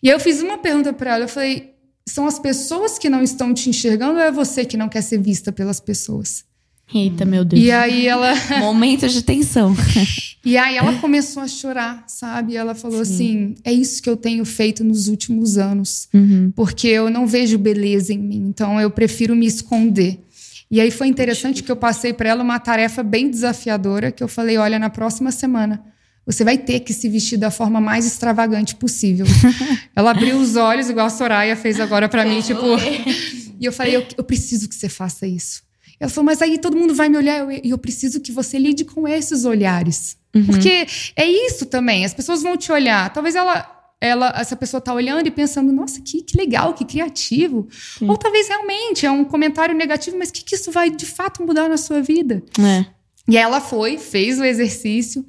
[0.00, 1.75] E aí eu fiz uma pergunta para ela, eu falei,
[2.08, 5.18] são as pessoas que não estão te enxergando ou é você que não quer ser
[5.20, 6.44] vista pelas pessoas?
[6.94, 7.60] Eita, meu Deus.
[7.62, 8.32] E aí ela...
[8.60, 9.74] Momentos de tensão.
[10.46, 12.52] E aí ela começou a chorar, sabe?
[12.52, 16.52] E ela falou assim: é isso que eu tenho feito nos últimos anos, Uhum.
[16.54, 20.20] porque eu não vejo beleza em mim, então eu prefiro me esconder.
[20.70, 24.28] E aí foi interessante que eu passei para ela uma tarefa bem desafiadora, que eu
[24.28, 25.82] falei: olha, na próxima semana
[26.26, 29.26] você vai ter que se vestir da forma mais extravagante possível.
[29.94, 32.60] ela abriu os olhos, igual a Soraya fez agora para mim, tipo.
[33.58, 35.62] E eu falei: eu, eu preciso que você faça isso.
[35.98, 38.58] Ela falou, mas aí todo mundo vai me olhar e eu, eu preciso que você
[38.58, 40.18] lide com esses olhares.
[40.44, 40.86] Porque
[41.16, 43.10] é isso também, as pessoas vão te olhar.
[43.10, 43.66] Talvez ela,
[43.98, 47.66] ela essa pessoa tá olhando e pensando, nossa, que, que legal, que criativo.
[48.02, 51.42] Ou talvez realmente é um comentário negativo, mas o que, que isso vai de fato
[51.42, 52.42] mudar na sua vida?
[52.60, 52.84] É.
[53.28, 55.24] E ela foi, fez o exercício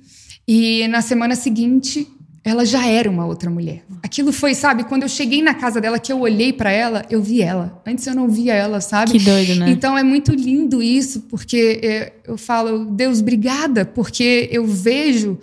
[0.48, 2.08] e na semana seguinte
[2.48, 3.84] ela já era uma outra mulher.
[4.02, 7.22] Aquilo foi, sabe, quando eu cheguei na casa dela, que eu olhei pra ela, eu
[7.22, 7.82] vi ela.
[7.86, 9.12] Antes eu não via ela, sabe?
[9.12, 9.70] Que doido, né?
[9.70, 15.38] Então é muito lindo isso, porque é, eu falo, Deus, obrigada, porque eu vejo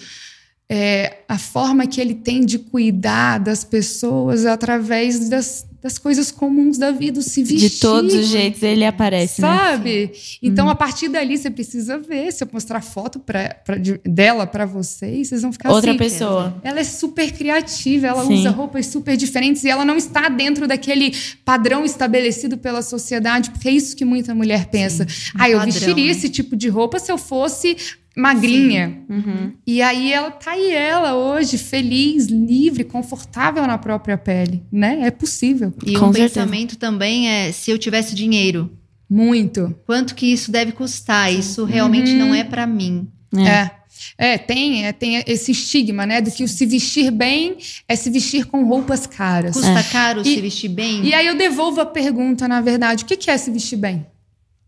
[0.66, 6.78] é, a forma que Ele tem de cuidar das pessoas através das, das coisas comuns
[6.78, 7.68] da vida, se vestir.
[7.68, 9.48] De todos os jeitos ele aparece, né?
[9.48, 10.12] Sabe?
[10.42, 12.32] Então, a partir dali, você precisa ver.
[12.32, 15.98] Se eu mostrar foto pra, pra- de- dela pra vocês, vocês vão ficar Outra assim.
[15.98, 16.56] pessoa.
[16.64, 18.32] Ela é super criativa, ela Sim.
[18.32, 23.68] usa roupas super diferentes e ela não está dentro daquele padrão estabelecido pela sociedade, porque
[23.68, 25.04] é isso que muita mulher pensa.
[25.04, 25.06] um
[25.38, 26.10] ah, eu padrão, vestiria né?
[26.12, 27.76] esse tipo de roupa se eu fosse
[28.16, 29.02] magrinha.
[29.08, 29.52] Uhum.
[29.66, 35.00] E aí ela tá aí ela hoje, feliz, livre, confortável na própria pele, né?
[35.02, 35.72] É possível.
[35.84, 36.40] E Com um certeza.
[36.40, 38.70] pensamento também é: se eu tivesse dinheiro,
[39.08, 39.74] Muito.
[39.86, 41.32] quanto que isso deve custar?
[41.32, 42.18] Isso realmente Uhum.
[42.18, 43.08] não é pra mim.
[43.36, 43.70] É.
[44.18, 46.20] É, tem, é, tem esse estigma, né?
[46.20, 47.56] Do que o se vestir bem
[47.88, 49.54] é se vestir com roupas caras.
[49.54, 51.04] Custa caro E- se vestir bem?
[51.04, 54.04] E aí eu devolvo a pergunta, na verdade, o que que é se vestir bem?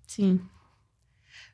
[0.07, 0.41] Sim.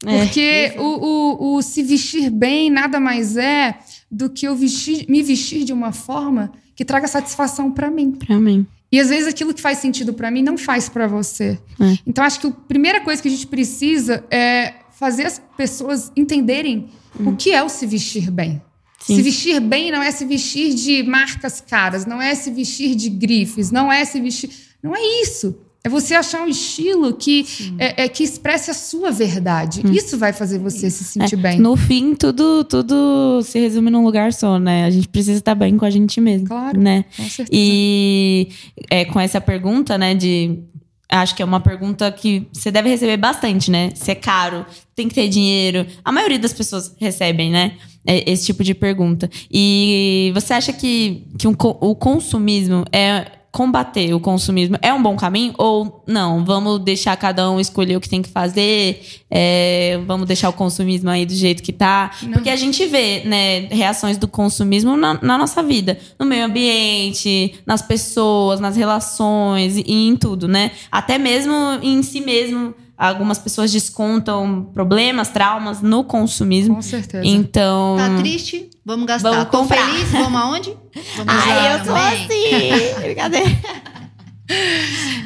[0.05, 0.25] É.
[0.25, 3.79] Porque o, o, o se vestir bem nada mais é
[4.11, 8.13] do que eu vestir, me vestir de uma forma que traga satisfação para mim.
[8.13, 8.67] Pra mim.
[8.91, 11.59] E às vezes aquilo que faz sentido para mim não faz para você.
[11.81, 11.99] É.
[12.07, 16.91] Então acho que a primeira coisa que a gente precisa é fazer as pessoas entenderem
[17.19, 18.61] o que é o se vestir bem.
[19.01, 19.17] Sim.
[19.17, 23.09] Se vestir bem não é se vestir de marcas caras, não é se vestir de
[23.09, 24.51] grifes, não é se vestir.
[24.83, 25.57] Não é isso.
[25.85, 27.45] É você achar um estilo que,
[27.79, 29.83] é, é, que expresse a sua verdade.
[29.93, 31.59] Isso vai fazer você se sentir É, bem.
[31.59, 34.85] No fim, tudo, tudo se resume num lugar só, né?
[34.85, 36.47] A gente precisa estar bem com a gente mesmo.
[36.47, 36.81] Claro.
[36.81, 37.05] Né?
[37.17, 37.49] Com certeza.
[37.53, 38.49] E
[38.89, 40.61] é, com essa pergunta, né, de.
[41.09, 43.91] Acho que é uma pergunta que você deve receber bastante, né?
[43.95, 44.65] Se é caro,
[44.95, 45.87] tem que ter dinheiro.
[46.03, 47.73] A maioria das pessoas recebem, né?
[48.07, 49.31] é, Esse tipo de pergunta.
[49.51, 53.27] E você acha que, que um o consumismo é.
[53.53, 55.55] Combater o consumismo é um bom caminho?
[55.59, 56.45] Ou não?
[56.45, 59.23] Vamos deixar cada um escolher o que tem que fazer?
[59.35, 62.11] é, vamos deixar o consumismo aí do jeito que tá?
[62.23, 62.33] Não.
[62.33, 67.55] Porque a gente vê, né, reações do consumismo na, na nossa vida, no meio ambiente,
[67.65, 70.73] nas pessoas, nas relações e em tudo, né?
[70.91, 72.75] Até mesmo em si mesmo,
[73.09, 76.77] algumas pessoas descontam problemas, traumas no consumismo.
[76.77, 77.27] Com certeza.
[77.27, 78.71] Então, Tá triste?
[78.85, 79.31] Vamos gastar.
[79.31, 79.87] Vamos Tô comprar.
[79.87, 80.11] feliz?
[80.11, 80.71] Vamos aonde?
[81.17, 82.25] Vamos ai, eu tô também.
[82.25, 82.95] assim.
[83.03, 83.51] Brincadeira.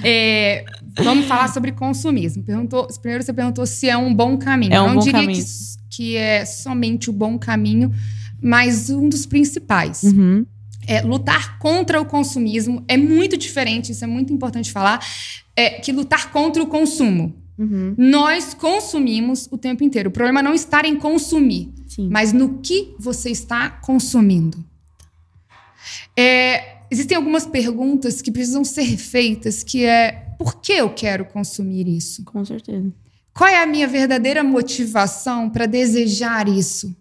[0.04, 0.64] É,
[0.98, 2.42] vamos falar sobre consumismo.
[2.42, 4.72] Perguntou, primeiro você perguntou se é um bom caminho.
[4.72, 5.44] É um Eu não bom diria caminho.
[5.44, 7.92] Que, que é somente o bom caminho,
[8.40, 10.02] mas um dos principais.
[10.02, 10.46] Uhum.
[10.86, 15.00] É, lutar contra o consumismo é muito diferente, isso é muito importante falar,
[15.56, 17.34] é, que lutar contra o consumo.
[17.58, 17.94] Uhum.
[17.96, 20.10] Nós consumimos o tempo inteiro.
[20.10, 22.08] O problema não está em consumir, Sim.
[22.10, 24.64] mas no que você está consumindo.
[26.16, 31.88] É, existem algumas perguntas que precisam ser feitas, que é por que eu quero consumir
[31.88, 32.24] isso?
[32.24, 32.92] Com certeza.
[33.32, 36.94] Qual é a minha verdadeira motivação para desejar isso?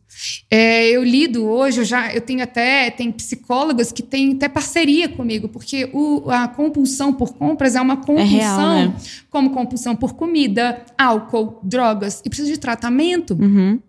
[0.49, 5.09] É, eu lido hoje, eu já eu tenho até tem psicólogas que têm até parceria
[5.09, 8.95] comigo, porque o- a compulsão por compras é uma compulsão, real, né?
[9.29, 13.33] como compulsão por comida, álcool, drogas, e precisa de tratamento.
[13.39, 13.79] Uhum.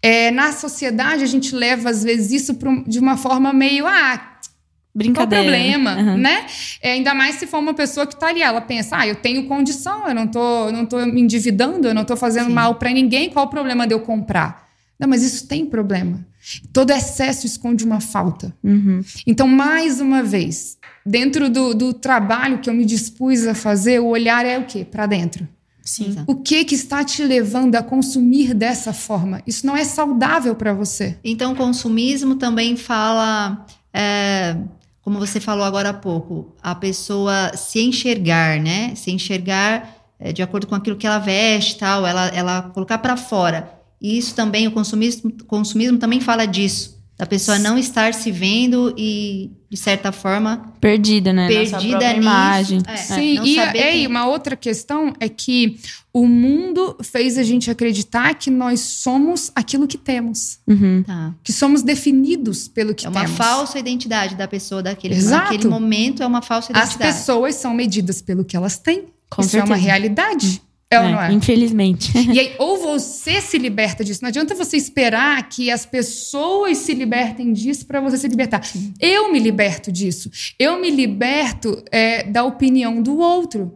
[0.00, 3.86] É, na sociedade, a gente leva, às vezes, isso de uma forma meio.
[3.86, 5.44] Ah, qual o Brincadeira.
[5.44, 6.16] problema, Uhum.
[6.16, 6.46] né?
[6.80, 9.46] É, ainda mais se for uma pessoa que tá ali, ela pensa, ah, eu tenho
[9.46, 12.52] condição, eu não tô, não tô me endividando, eu não tô fazendo Sim.
[12.54, 14.65] mal para ninguém, qual o problema de eu comprar?
[14.98, 16.26] Não, mas isso tem problema.
[16.72, 18.54] Todo excesso esconde uma falta.
[18.62, 19.00] Uhum.
[19.26, 24.06] Então, mais uma vez, dentro do, do trabalho que eu me dispus a fazer, o
[24.06, 24.84] olhar é o quê?
[24.84, 25.46] Para dentro.
[25.82, 26.16] Sim.
[26.26, 29.40] O que que está te levando a consumir dessa forma?
[29.46, 31.16] Isso não é saudável para você.
[31.22, 34.56] Então, consumismo também fala, é,
[35.00, 38.94] como você falou agora há pouco, a pessoa se enxergar, né?
[38.96, 42.98] Se enxergar é, de acordo com aquilo que ela veste e tal, ela, ela colocar
[42.98, 43.75] para fora.
[44.00, 48.94] E isso também, o consumismo, consumismo também fala disso, da pessoa não estar se vendo
[48.96, 51.48] e, de certa forma, Perdida, né?
[51.48, 52.20] Perdida nisso.
[52.20, 52.82] imagem.
[52.86, 55.78] É, Sim, não e, saber é, quem- e uma outra questão é que
[56.12, 61.02] o mundo fez a gente acreditar que nós somos aquilo que temos, Uhum.
[61.06, 61.34] tá.
[61.42, 63.36] que somos definidos pelo que É uma temos.
[63.36, 65.52] falsa identidade da pessoa daquele Exato.
[65.52, 67.12] naquele momento é uma falsa As identidade.
[67.18, 69.04] pessoas são medidas pelo que elas têm.
[69.28, 69.86] Com Isso é uma certeza.
[69.86, 70.62] realidade.
[70.90, 71.32] É, ou não é?
[71.32, 72.12] Infelizmente.
[72.32, 74.20] E aí, ou você se liberta disso.
[74.22, 78.60] Não adianta você esperar que as pessoas se libertem disso para você se libertar.
[79.00, 80.30] Eu me liberto disso.
[80.58, 83.74] Eu me liberto é, da opinião do outro,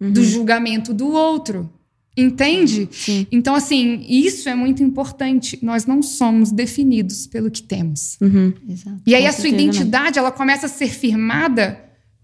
[0.00, 1.70] do julgamento do outro.
[2.16, 2.88] Entende?
[2.90, 3.26] Sim.
[3.30, 5.58] Então, assim, isso é muito importante.
[5.62, 8.18] Nós não somos definidos pelo que temos.
[8.20, 8.52] Uhum.
[8.68, 9.00] Exato.
[9.06, 9.68] E aí, Com a sua certeza não.
[9.70, 11.82] identidade, ela começa a ser firmada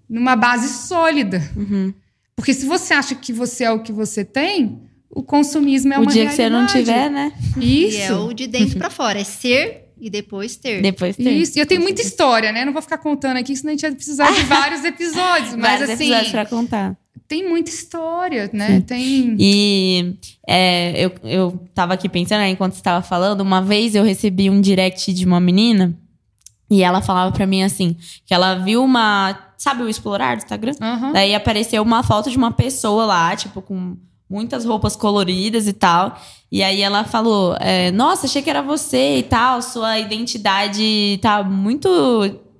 [0.08, 1.42] numa base sólida.
[1.56, 1.94] Uhum.
[2.36, 6.02] Porque se você acha que você é o que você tem, o consumismo é o
[6.02, 6.84] uma dia que você não realidade.
[6.84, 7.32] tiver, né?
[7.56, 7.96] Isso.
[7.98, 10.82] E é o de dentro pra fora, é ser e depois ter.
[10.82, 11.40] Depois tem.
[11.40, 11.58] Isso.
[11.58, 12.64] E eu tenho muita história, né?
[12.66, 15.54] Não vou ficar contando aqui, senão a gente ia precisar de vários episódios.
[15.54, 16.96] Mas, Vários assim, episódios pra contar.
[17.26, 18.76] tem muita história, né?
[18.76, 18.80] Sim.
[18.82, 19.36] Tem.
[19.40, 20.14] E
[20.46, 24.50] é, eu, eu tava aqui pensando, né, enquanto você tava falando, uma vez eu recebi
[24.50, 25.98] um direct de uma menina
[26.70, 27.96] e ela falava pra mim assim,
[28.26, 29.45] que ela viu uma.
[29.56, 30.72] Sabe o explorar do Instagram?
[30.80, 31.12] Aham.
[31.12, 33.96] Daí apareceu uma foto de uma pessoa lá, tipo, com
[34.28, 36.18] muitas roupas coloridas e tal.
[36.50, 39.62] E aí ela falou: é, Nossa, achei que era você e tal.
[39.62, 41.88] Sua identidade tá muito,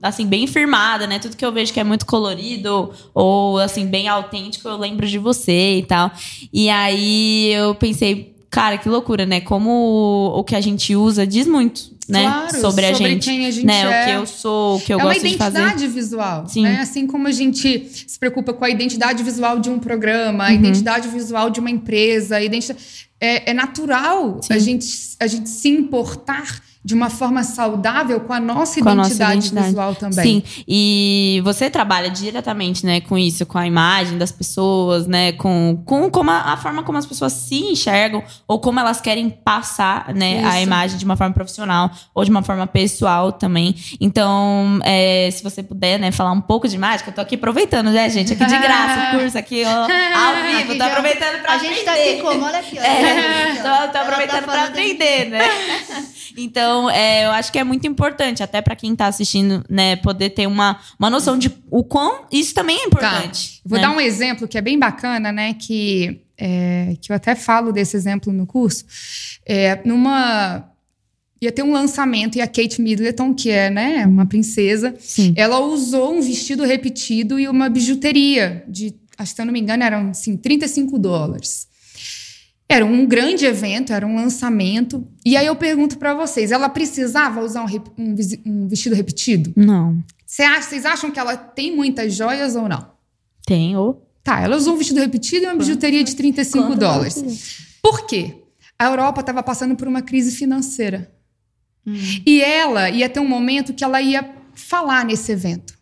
[0.03, 1.19] assim, bem firmada, né?
[1.19, 5.19] Tudo que eu vejo que é muito colorido ou, assim, bem autêntico, eu lembro de
[5.19, 6.11] você e tal.
[6.53, 8.36] E aí eu pensei.
[8.57, 9.39] Cara, que loucura, né?
[9.43, 12.23] Como o, que a gente usa diz muito, né?
[12.23, 13.29] Claro, sobre a gente.
[13.29, 13.83] quem a gente né?
[13.83, 13.85] é.
[13.85, 15.59] O que eu sou, o que eu é uma gosto de fazer.
[15.59, 16.63] identidade visual, Sim.
[16.63, 16.81] né?
[16.81, 20.51] Assim como a gente se preocupa com a identidade visual de um programa, Uhum.
[20.51, 22.83] a identidade visual de uma empresa, a identidade...
[23.21, 24.55] É, é natural Sim.
[24.55, 24.87] a gente,
[25.21, 29.39] a gente se importar de uma forma saudável com a nossa, Com a nossa identidade,
[29.39, 29.67] identidade.
[29.67, 30.41] visual também.
[30.47, 35.83] Sim, e você trabalha diretamente, né, com isso, com a imagem das pessoas, né, com,
[35.85, 40.15] com como a, a forma como as pessoas se enxergam ou como elas querem passar,
[40.15, 43.75] né, a imagem de uma forma profissional ou de uma forma pessoal também.
[44.01, 47.91] Então, é, se você puder, né, falar um pouco de mágica, eu tô aqui aproveitando,
[47.91, 51.59] né, gente, aqui de graça, o curso aqui, ó, ao vivo, tô aproveitando pra A
[51.59, 52.23] gente tá aprender.
[52.23, 52.45] como?
[52.45, 52.83] Olha aqui, ó.
[52.85, 55.41] É, tô, tô tá aproveitando pra falando- aprender, né?
[56.39, 60.31] Então, é, eu acho que é muito importante, até pra quem tá assistindo, né, poder
[60.31, 63.61] ter uma, uma noção de o quão isso também é importante.
[63.65, 63.83] Vou né?
[63.83, 65.55] dar um exemplo que é bem bacana, né?
[65.55, 68.85] Que, é, que eu até falo desse exemplo no curso.
[69.45, 70.71] É, numa.
[71.41, 75.35] Ia ter um lançamento e a Kate Middleton, que é né, uma princesa, Sim.
[75.37, 79.61] ela usou um vestido repetido e uma bijuteria de, acho que se eu não me
[79.61, 81.69] engano, eram assim, 35 dólares.
[82.69, 85.07] Era um grande evento, era um lançamento.
[85.25, 89.53] E aí eu pergunto pra vocês, ela precisava usar um, um um vestido repetido?
[89.57, 90.03] Não.
[90.27, 92.91] Cê acha- Vocês acham que ela tem muitas joias ou não?
[93.47, 94.05] Tem, ou.
[94.25, 97.59] Tá, ela usou um vestido repetido e uma bijuteria de 35 Quanto dólares.
[97.81, 98.43] Por quê?
[98.77, 101.13] A Europa estava passando por uma crise financeira.
[101.87, 101.95] Hum.
[102.27, 105.79] E ela ia ter um momento que ela ia falar nesse evento.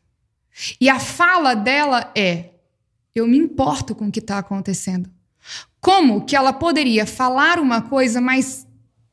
[0.78, 2.50] E a fala dela é:
[3.14, 5.08] eu me importo com o que está acontecendo.
[5.84, 8.66] Como que ela poderia falar uma coisa, mas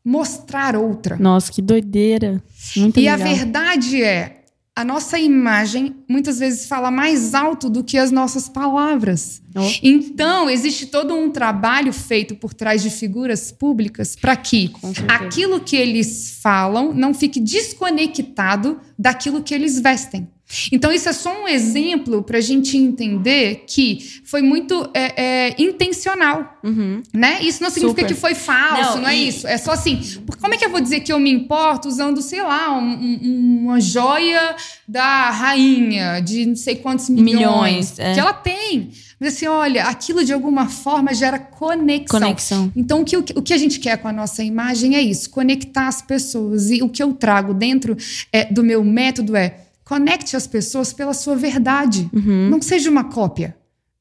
[0.06, 1.18] mostrar outra?
[1.18, 2.42] Nossa, que doideira.
[2.78, 3.36] Muito E a legal.
[3.36, 4.42] verdade é,
[4.74, 9.42] a nossa imagem muitas vezes fala mais alto do que as nossas palavras.
[9.54, 9.60] Oh.
[9.84, 14.72] Então, existe todo um trabalho feito por trás de figuras públicas para que
[15.10, 20.30] aquilo que eles falam não fique desconectado daquilo que eles vestem.
[20.72, 25.56] Então, isso é só um exemplo para a gente entender que foi muito é, é,
[25.62, 27.02] intencional, Uhum.
[27.14, 27.40] né?
[27.42, 28.14] Isso não significa Super.
[28.14, 29.48] que foi falso, não, Não, é e- isso.
[29.48, 30.00] É só assim,
[30.40, 33.62] como é que eu vou dizer que eu me importo usando, sei lá, um- um-
[33.66, 34.56] uma joia
[34.88, 38.14] da rainha de não sei quantos milhões, Milhões, é.
[38.14, 38.90] que ela tem.
[39.20, 42.20] Mas assim, olha, aquilo de alguma forma gera conexão.
[42.20, 42.72] Conexão.
[42.76, 45.02] Então, o que, o que- o que a gente quer com a nossa imagem é
[45.02, 46.72] isso: conectar as pessoas.
[46.72, 47.96] E o que eu trago dentro
[48.34, 49.56] é, do meu método é
[49.92, 52.10] conecte as pessoas pela sua verdade.
[52.14, 52.48] Uhum.
[52.50, 53.58] Não seja uma cópia.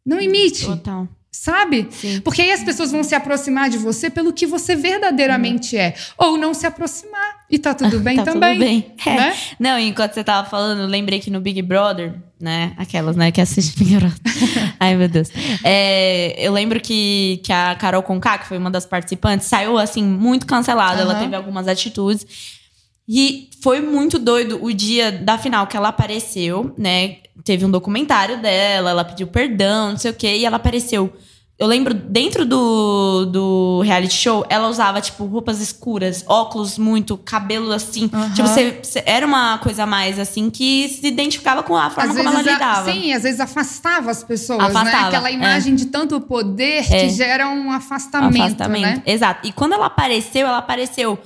[0.06, 1.08] Não imite, Total.
[1.32, 1.88] sabe?
[1.90, 2.20] Sim.
[2.20, 5.96] Porque aí as pessoas vão se aproximar de você pelo que você verdadeiramente é.
[6.16, 7.40] Ou não se aproximar.
[7.50, 8.52] E tá tudo bem Tá também.
[8.52, 8.94] Tudo bem.
[9.04, 9.16] É.
[9.16, 9.36] Né?
[9.58, 12.72] Não, e enquanto você tava falando, lembrei que no Big Brother, né?
[12.76, 14.16] Aquelas, né, que assistem Big Brother.
[14.78, 15.28] Ai, meu Deus.
[15.64, 20.04] É, eu lembro que, que a Carol Conká, que foi uma das participantes, saiu, assim,
[20.04, 21.00] muito cancelada.
[21.02, 21.20] Ela Aham.
[21.24, 22.59] teve algumas atitudes.
[23.12, 27.16] E foi muito doido o dia da final que ela apareceu, né?
[27.44, 31.12] Teve um documentário dela, ela pediu perdão, não sei o quê, e ela apareceu.
[31.58, 37.72] Eu lembro, dentro do, do reality show, ela usava, tipo, roupas escuras, óculos muito, cabelo
[37.72, 38.08] assim.
[38.12, 38.32] Aham.
[38.32, 42.16] Tipo, você, você- era uma coisa mais assim que se identificava com a forma Às
[42.16, 42.92] como ela vezes, a- lidava.
[42.92, 45.08] sim, às vezes afastava as pessoas, Afastava, né?
[45.08, 45.34] Aquela é.
[45.34, 47.00] imagem de tanto poder É.
[47.00, 49.02] que gera um afastamento, né?
[49.04, 49.46] Exato.
[49.46, 51.18] E quando ela apareceu, ela apareceu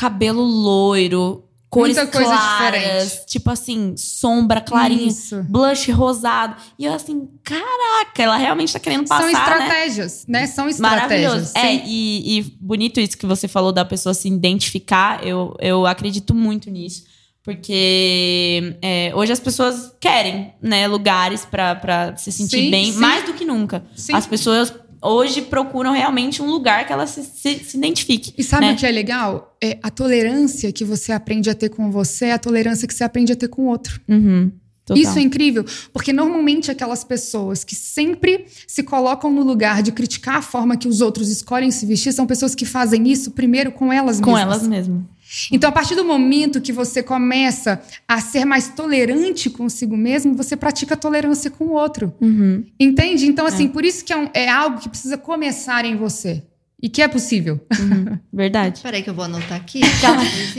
[0.00, 3.26] cabelo loiro, cores Muita coisa claras, diferente.
[3.26, 5.42] tipo assim, sombra clarinha, Isso.
[5.44, 6.56] blush rosado.
[6.78, 9.38] E eu assim, caraca, ela realmente tá querendo passar, São né?
[9.38, 10.46] estratégias, né?
[10.46, 11.22] São estratégias.
[11.22, 11.52] Maravilhoso.
[11.54, 11.82] É, sim.
[11.86, 15.24] e, e bonito isso que você falou da pessoa se identificar.
[15.26, 17.04] Eu, eu acredito muito nisso.
[17.42, 22.98] Porque é, hoje as pessoas querem, né, lugares pra- pra se sentir Sim, bem, sim.
[22.98, 23.84] mais do que nunca.
[24.12, 28.34] As pessoas hoje procuram realmente um lugar que ela se, se, se identifique.
[28.36, 28.72] E sabe né?
[28.72, 29.56] o que é legal?
[29.62, 33.04] É a tolerância que você aprende a ter com você é a tolerância que você
[33.04, 34.00] aprende a ter com o outro.
[34.08, 34.50] Uhum,
[34.84, 35.02] total.
[35.02, 40.36] Isso é incrível, porque normalmente aquelas pessoas que sempre se colocam no lugar de criticar
[40.36, 43.92] a forma que os outros escolhem se vestir são pessoas que fazem isso primeiro com
[43.92, 44.42] elas Com mesmas.
[44.42, 45.08] elas mesmo.
[45.52, 50.56] Então, a partir do momento que você começa a ser mais tolerante consigo mesmo, você
[50.56, 52.12] pratica tolerância com o outro.
[52.20, 52.64] Uhum.
[52.78, 53.26] Entende?
[53.26, 56.42] Então, assim, por isso que é, um- é algo que precisa começar em você.
[56.82, 57.60] E que é possível.
[57.78, 58.18] uhum.
[58.32, 58.80] Verdade.
[58.82, 59.80] Peraí que eu vou anotar aqui.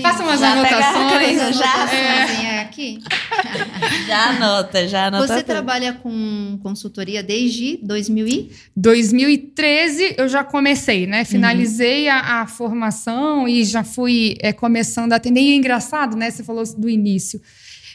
[0.01, 1.11] Faça umas Já anotações.
[1.11, 1.93] caneta, já.
[1.95, 2.59] É.
[2.61, 2.99] aqui.
[4.07, 5.27] Já anota, já anota.
[5.27, 5.45] Você tudo.
[5.45, 8.51] trabalha com consultoria desde 2000 e...
[8.75, 11.23] 2013 eu já comecei, né?
[11.25, 15.41] Finalizei a, a formação e já fui é, começando a atender.
[15.41, 16.29] E é engraçado, né?
[16.29, 17.41] Você falou do início.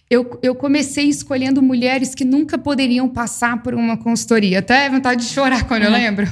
[0.09, 4.61] Eu, eu comecei escolhendo mulheres que nunca poderiam passar por uma consultoria.
[4.61, 5.97] Até vontade de chorar quando eu Uhum.
[5.97, 6.27] lembro.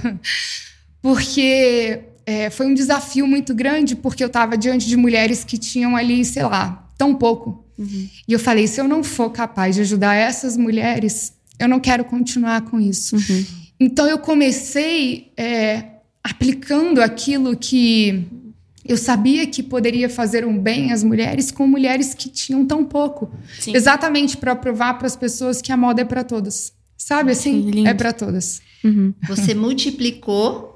[1.04, 5.94] Porque é, foi um desafio muito grande, porque eu estava diante de mulheres que tinham
[5.94, 7.62] ali, sei lá, tão pouco.
[7.76, 8.08] Uhum.
[8.26, 12.06] E eu falei: se eu não for capaz de ajudar essas mulheres, eu não quero
[12.06, 13.16] continuar com isso.
[13.16, 13.44] Uhum.
[13.78, 15.84] Então eu comecei é,
[16.22, 18.24] aplicando aquilo que
[18.82, 23.30] eu sabia que poderia fazer um bem às mulheres com mulheres que tinham tão pouco.
[23.60, 23.76] Sim.
[23.76, 26.72] Exatamente para provar para as pessoas que a moda é para todas.
[26.96, 27.70] Sabe assim?
[27.70, 28.62] Sim, é para todas.
[28.82, 29.12] Uhum.
[29.28, 30.73] Você multiplicou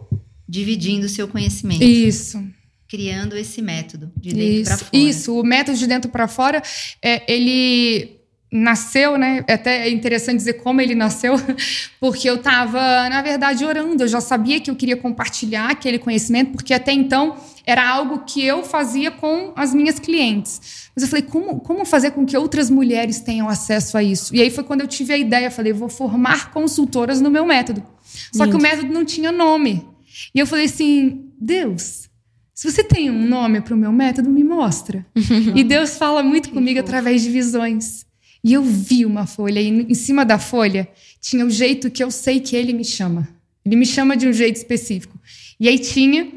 [0.49, 2.43] dividindo o seu conhecimento, Isso.
[2.89, 4.91] criando esse método de dentro para fora.
[4.97, 6.63] isso, o método de dentro para fora,
[7.03, 8.19] é, ele
[8.51, 9.45] nasceu, né?
[9.47, 11.35] É até interessante dizer como ele nasceu,
[12.01, 14.03] porque eu estava, na verdade, orando.
[14.03, 17.37] Eu já sabia que eu queria compartilhar aquele conhecimento, porque até então
[17.67, 20.89] era algo que eu fazia com as minhas clientes.
[20.97, 24.35] Mas eu falei, como, como fazer com que outras mulheres tenham acesso a isso?
[24.35, 27.85] E aí foi quando eu tive a ideia, falei, vou formar consultoras no meu método.
[28.33, 29.87] Só que o método não tinha nome.
[30.35, 32.09] E eu falei assim, Deus,
[32.55, 35.07] se você tem um nome para o meu método, me mostra.
[35.55, 38.07] e Deus fala muito comigo através de visões.
[38.43, 40.89] E eu vi uma folha, e em cima da folha
[41.21, 43.29] tinha o jeito que eu sei que ele me chama.
[43.65, 45.19] Ele me chama de um jeito específico.
[45.61, 46.33] E aí tinha,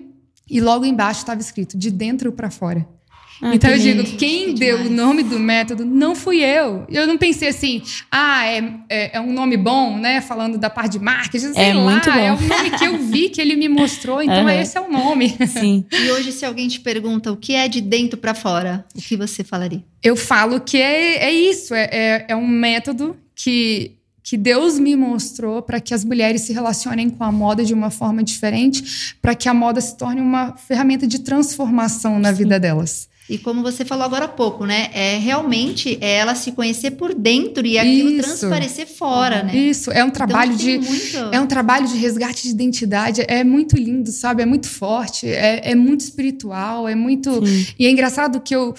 [0.50, 2.88] e logo embaixo estava escrito, de dentro para fora.
[3.42, 6.86] Ah, então eu digo, quem que deu o nome do método não fui eu.
[6.90, 7.82] Eu não pensei assim,
[8.12, 10.22] ah, é, é, é um nome bom, né?
[10.22, 12.18] Falando da parte de marketing, sei É lá, muito bom.
[12.18, 14.92] é um nome que eu vi que ele me mostrou, então é esse é o
[14.92, 15.36] nome.
[15.48, 15.86] Sim.
[15.92, 19.16] E hoje, se alguém te pergunta o que é de dentro para fora, o que
[19.18, 19.84] você falaria?
[20.04, 24.96] Eu falo que é, é isso, é, é, é um método que, que Deus me
[24.96, 29.34] mostrou para que as mulheres se relacionem com a moda de uma forma diferente, para
[29.36, 33.10] que a moda se torne uma ferramenta de transformação na vida delas.
[33.30, 34.90] E como você falou agora há pouco, né?
[34.94, 38.24] É realmente é ela se conhecer por dentro e aquilo Isso.
[38.24, 39.56] transparecer fora, né?
[39.56, 40.80] Isso, é um trabalho então, de.
[40.80, 41.18] muito...
[41.32, 44.42] É um trabalho de resgate de identidade, é muito lindo, sabe?
[44.42, 47.46] É muito forte, é, é muito espiritual, é muito.
[47.46, 47.68] Sim.
[47.80, 48.74] E é engraçado que eu,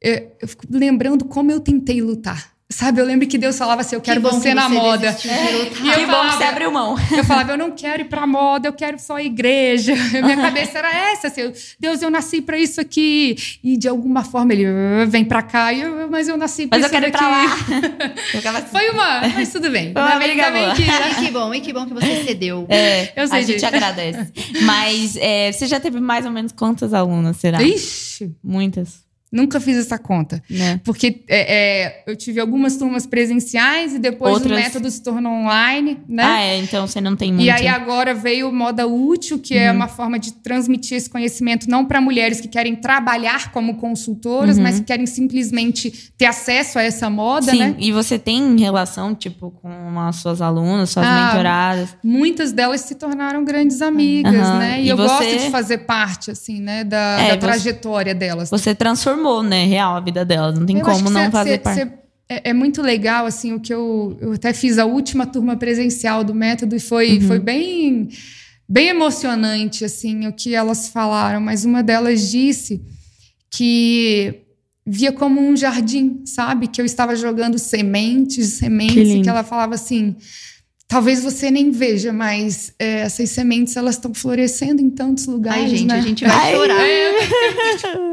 [0.00, 2.51] eu, eu fico lembrando como eu tentei lutar.
[2.72, 5.12] Sabe, eu lembro que Deus falava assim: eu Que quero bom você que na moda.
[5.12, 5.30] desistiu.
[5.30, 6.96] E eu que bom que falava- você abriu mão.
[7.16, 9.94] Eu falava, eu não quero ir pra moda, eu quero só a igreja.
[10.22, 13.36] Minha cabeça era essa, assim, eu- Deus, eu nasci pra isso aqui.
[13.62, 16.78] E de alguma forma ele "Ah, vem pra cá, e eu, mas eu nasci pra
[16.78, 17.24] Mas eu isso quero ir daqui.
[17.24, 18.12] pra lá.
[18.32, 18.66] Eu assim.
[18.70, 19.92] Foi uma, mas tudo bem.
[19.92, 20.74] Foi uma briga bem boa.
[20.74, 20.82] que-
[21.22, 22.66] E que bom, e que bom que você cedeu.
[22.68, 23.66] É, Eu sei a gente disso.
[23.66, 24.32] agradece.
[24.62, 27.62] Mas é, você já teve mais ou menos quantas alunas, será?
[27.62, 29.02] Ixi, Muitas,
[29.32, 30.42] nunca fiz essa conta.
[30.50, 30.80] né?
[30.84, 31.54] Porque é,
[31.86, 36.22] é, eu tive algumas turmas presenciais e depois Outras- o método se tornou online, né?
[36.24, 37.44] Ah, é, então você não tem muito.
[37.46, 39.76] E aí agora veio o Moda Útil, que é Uhum.
[39.76, 44.62] uma forma de transmitir esse conhecimento não para mulheres que querem trabalhar como consultoras, Uhum.
[44.64, 47.74] mas que querem simplesmente ter acesso a essa moda, Sim, né?
[47.78, 51.96] e você tem relação, tipo, com as suas alunas, suas Ah, mentoradas?
[52.04, 54.58] Muitas delas se tornaram grandes amigas, Aham.
[54.58, 54.80] né?
[54.80, 58.14] E, E eu você- gosto de fazer parte, assim, né, da, É, da você- trajetória
[58.14, 58.50] delas.
[58.50, 60.58] Você transformou, né, real, a vida delas.
[60.58, 61.80] Não tem Eu como não cê- fazer cê- parte.
[61.80, 61.88] cê-
[62.28, 66.24] é, é muito legal, assim, o que eu, eu até fiz a última turma presencial
[66.24, 67.20] do método e foi, Uhum.
[67.28, 68.08] foi bem,
[68.68, 71.40] bem emocionante, assim, o que elas falaram.
[71.40, 72.80] Mas uma delas disse
[73.50, 74.40] que
[74.86, 76.66] via como um jardim, sabe?
[76.66, 80.16] Que eu estava jogando sementes, sementes, Que e que ela falava assim.
[80.92, 85.68] Talvez você nem veja, mas é, essas sementes elas estão florescendo em tantos lugares, Ai,
[85.70, 85.94] gente, né?
[85.94, 86.76] a gente vai Ai, chorar.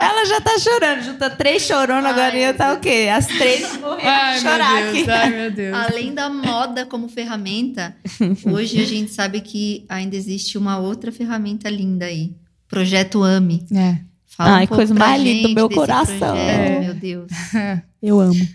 [0.00, 3.08] Ela já tá chorando, junta três chorando, Ai, agora ia meu tá o quê?
[3.12, 5.10] As três morrendo Ai, de chorar meu Deus, aqui.
[5.10, 5.76] ai, meu Deus.
[5.76, 7.96] Além da moda como ferramenta,
[8.44, 12.32] hoje a gente sabe que ainda existe uma outra ferramenta linda aí.
[12.68, 13.64] Projeto AME.
[13.72, 13.98] É.
[14.26, 16.16] Fala Ai, um pouco coisa mais linda do gente meu coração.
[16.16, 16.80] projeto, É.
[16.80, 17.30] Meu Deus.
[18.02, 18.48] Eu amo.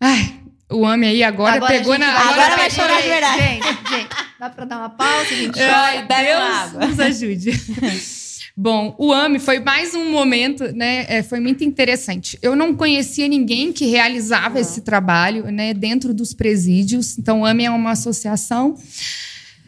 [0.00, 0.39] Ai,
[0.70, 2.08] o AME aí agora, a pegou na.
[2.08, 3.42] Agora vai chorar de gente, verdade.
[3.42, 4.08] Gente, gente,
[4.38, 5.22] dá pra dar uma pausa?
[5.22, 6.06] A gente chora.
[6.36, 6.80] Uma água.
[6.80, 7.50] Deus nos ajude.
[8.56, 11.06] Bom, o AME foi mais um momento, né?
[11.08, 12.38] é, foi muito interessante.
[12.42, 17.16] Eu não conhecia ninguém que realizava esse trabalho, né, dentro dos presídios.
[17.18, 18.76] Então, o AME é uma associação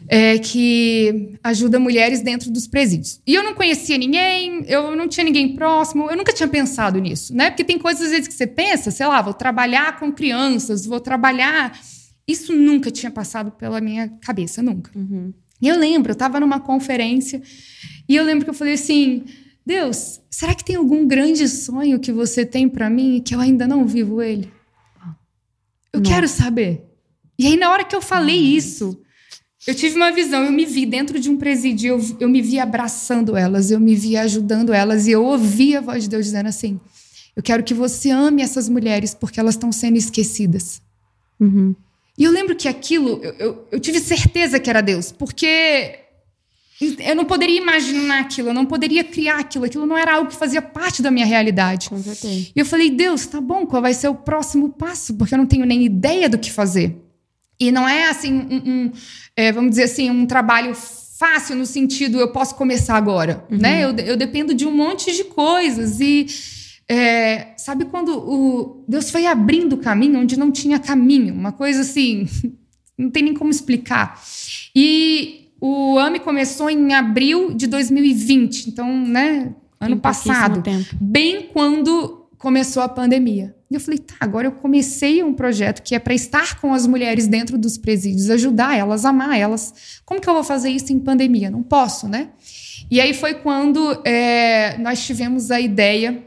[0.07, 3.21] é, que ajuda mulheres dentro dos presídios.
[3.25, 7.33] E eu não conhecia ninguém, eu não tinha ninguém próximo, eu nunca tinha pensado nisso,
[7.35, 7.49] né?
[7.49, 10.99] Porque tem coisas às vezes que você pensa, sei lá, vou trabalhar com crianças, vou
[10.99, 11.79] trabalhar.
[12.27, 14.91] Isso nunca tinha passado pela minha cabeça, nunca.
[15.61, 17.41] E eu lembro, eu estava numa conferência
[18.07, 19.23] e eu lembro que eu falei assim:
[19.65, 23.39] Deus, será que tem algum grande sonho que você tem para mim e que eu
[23.39, 24.51] ainda não vivo ele?
[25.93, 26.11] Eu Nossa.
[26.11, 26.83] quero saber.
[27.37, 29.01] E aí, na hora que eu falei isso,
[29.65, 32.59] eu tive uma visão, eu me vi dentro de um presídio, eu, eu me vi
[32.59, 36.47] abraçando elas, eu me vi ajudando elas, e eu ouvi a voz de Deus dizendo
[36.47, 36.79] assim:
[37.35, 40.81] Eu quero que você ame essas mulheres porque elas estão sendo esquecidas.
[41.39, 41.75] Uhum.
[42.17, 45.99] E eu lembro que aquilo, eu, eu, eu tive certeza que era Deus, porque
[46.99, 50.35] eu não poderia imaginar aquilo, eu não poderia criar aquilo, aquilo não era algo que
[50.35, 51.89] fazia parte da minha realidade.
[51.89, 52.51] Com certeza.
[52.53, 55.13] E eu falei, Deus, tá bom, qual vai ser o próximo passo?
[55.13, 57.02] Porque eu não tenho nem ideia do que fazer.
[57.59, 58.91] E não é assim, um, um,
[59.35, 63.57] é, vamos dizer assim, um trabalho fácil no sentido eu posso começar agora, Uhum.
[63.57, 63.83] né?
[63.83, 66.25] Eu, eu dependo de um monte de coisas e
[66.89, 72.27] é, sabe quando o Deus foi abrindo caminho onde não tinha caminho, uma coisa assim,
[72.97, 74.21] não tem nem como explicar.
[74.75, 80.61] E o AME começou em abril de 2020, então, né, ano Tem passado,
[80.99, 83.55] bem quando começou a pandemia.
[83.73, 86.85] E eu falei, tá, agora eu comecei um projeto que é para estar com as
[86.85, 89.73] mulheres dentro dos presídios, ajudar elas, amar elas.
[90.05, 91.49] Como que eu vou fazer isso em pandemia?
[91.49, 92.29] Não posso, né?
[92.91, 96.23] E aí foi quando é, nós tivemos a ideia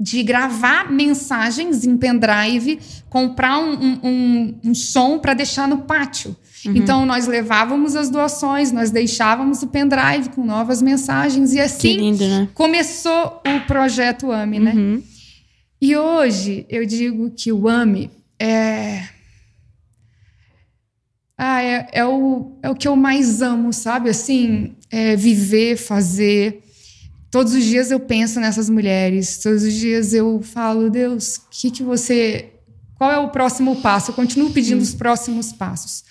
[0.00, 6.34] de gravar mensagens em pendrive, comprar um, um, um, um som para deixar no pátio.
[6.66, 6.72] Uhum.
[6.74, 12.26] Então, nós levávamos as doações, nós deixávamos o pendrive com novas mensagens, e assim lindo,
[12.26, 12.48] né?
[12.52, 14.72] começou o projeto AME, né?
[15.80, 19.08] E hoje eu digo que o AME é.
[21.38, 24.10] Ah, é, é, o, é o que eu mais amo, sabe?
[24.10, 26.62] Assim, é viver, fazer.
[27.30, 31.70] Todos os dias eu penso nessas mulheres, todos os dias eu falo, Deus, o que,
[31.70, 32.52] que você.
[32.98, 34.10] Qual é o próximo passo?
[34.10, 36.04] Eu continuo pedindo os próximos passos.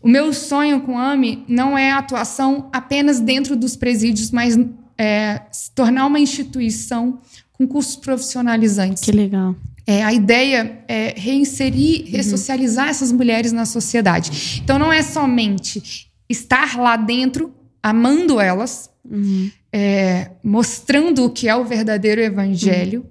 [0.00, 4.56] O meu sonho com a AME não é a atuação apenas dentro dos presídios, mas
[4.96, 7.20] é, se tornar uma instituição
[7.60, 9.02] com cursos profissionalizantes.
[9.02, 9.54] Que legal.
[9.86, 14.62] É, a ideia é reinserir, ressocializar essas mulheres na sociedade.
[14.64, 17.52] Então, não é somente estar lá dentro,
[17.82, 19.50] amando elas, Uhum.
[19.70, 23.04] é, mostrando o que é o verdadeiro evangelho,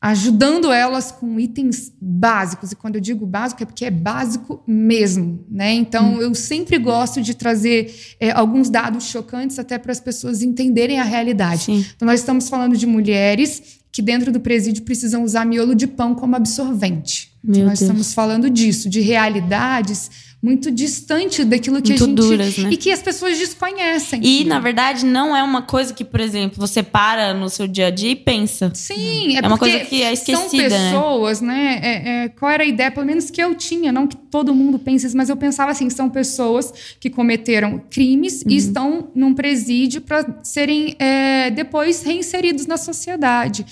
[0.00, 2.72] ajudando elas com itens básicos.
[2.72, 5.44] E quando eu digo básico, é porque é básico mesmo.
[5.50, 5.72] Né?
[5.72, 10.98] Então, eu sempre gosto de trazer é, alguns dados chocantes até para as pessoas entenderem
[11.00, 11.64] a realidade.
[11.64, 11.84] Sim.
[11.94, 16.14] Então, nós estamos falando de mulheres que dentro do presídio precisam usar miolo de pão
[16.14, 17.32] como absorvente.
[17.42, 17.82] Então, nós Deus.
[17.82, 22.70] estamos falando disso, de realidades muito distantes daquilo que Muito a gente duras, né?
[22.72, 24.20] e que as pessoas desconhecem.
[24.24, 27.88] E, na verdade, não é uma coisa que, por exemplo, você para no seu dia
[27.88, 28.70] a dia e pensa.
[28.74, 30.92] Sim, é, É uma coisa que é são esquecida, né?
[30.92, 31.80] pessoas, né?
[31.82, 34.78] é- é, qual era a ideia, pelo menos que eu tinha, não que todo mundo
[34.78, 38.50] pense isso, mas eu pensava assim, são pessoas que cometeram crimes Uhum.
[38.52, 43.66] e estão num presídio para serem é, depois reinseridos na sociedade.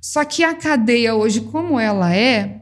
[0.00, 2.60] Só que a cadeia hoje, como ela é,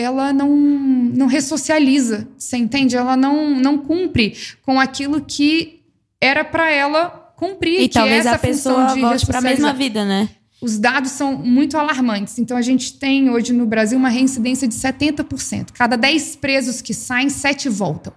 [0.00, 2.96] ela não, não ressocializa, você entende?
[2.96, 5.80] Ela não, não cumpre com aquilo que
[6.20, 9.40] era para ela cumprir, E que é talvez essa a função pessoa de volte pra
[9.40, 9.76] mesma ressocializar.
[9.76, 10.28] vida, né?
[10.60, 12.36] Os dados são muito alarmantes.
[12.38, 15.68] Então, a gente tem hoje no Brasil uma reincidência de 70%.
[15.72, 18.12] Cada 10 presos que saem, 7 voltam.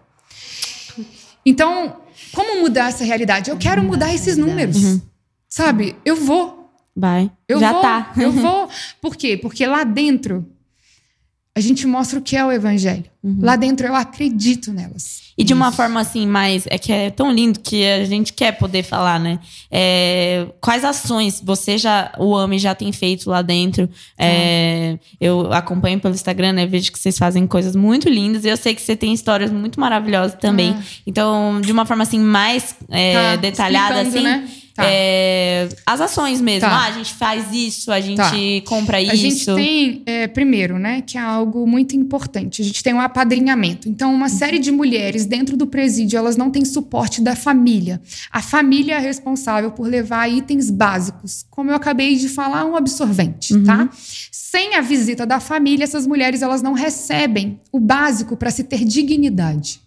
[1.46, 1.98] Então,
[2.34, 3.50] como mudar essa realidade?
[3.52, 4.78] Eu quero mudar esses números.
[5.48, 5.96] Sabe?
[6.06, 6.72] Eu vou.
[6.96, 7.32] Vai.
[7.48, 7.82] Eu Já vou.
[7.82, 8.12] tá.
[8.18, 8.70] Eu vou.
[9.02, 9.38] Por quê?
[9.38, 10.48] Porque lá dentro
[11.56, 13.04] a gente mostra o que é o evangelho.
[13.40, 15.22] Lá dentro eu acredito nelas.
[15.38, 16.66] E de uma forma assim, mais.
[16.70, 19.40] É que é tão lindo que a gente quer poder falar, né?
[19.70, 22.12] É, quais ações você já.
[22.18, 23.90] O AME já tem feito lá dentro?
[24.18, 26.66] É, eu acompanho pelo Instagram, né?
[26.66, 28.46] Vejo que vocês fazem coisas muito lindas.
[28.46, 30.76] E eu sei que você tem histórias muito maravilhosas também.
[30.78, 30.84] Ah.
[31.08, 34.22] Então, de uma forma assim, mais é, Tá, detalhada, assim.
[34.22, 34.48] né?
[34.82, 34.88] Tá.
[34.90, 36.62] é, as ações mesmo.
[36.62, 36.70] Tá.
[36.76, 38.32] Ah, a gente faz isso, a gente Tá.
[38.66, 39.12] compra isso.
[39.12, 42.62] A gente tem, é, primeiro, né, que é algo muito importante.
[42.62, 43.88] A gente tem um apadrinhamento.
[43.90, 48.02] Então, uma série de mulheres dentro do presídio, elas não têm suporte da família.
[48.32, 53.58] A família é responsável por levar itens básicos, como eu acabei de falar, um absorvente,
[53.64, 53.90] tá?
[54.32, 58.84] Sem a visita da família, essas mulheres elas não recebem o básico para se ter
[58.84, 59.80] dignidade.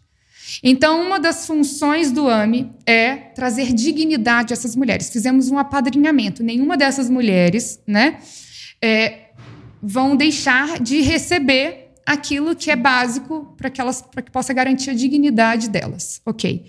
[0.63, 5.11] Então, uma das funções do AME é trazer dignidade a essas mulheres.
[5.11, 6.43] Fizemos um apadrinhamento.
[6.43, 8.19] Nenhuma dessas mulheres, né,
[8.83, 9.31] é,
[9.83, 14.91] vão deixar de receber aquilo que é básico para que elas para que possa garantir
[14.91, 16.21] a dignidade delas.
[16.25, 16.67] Ok.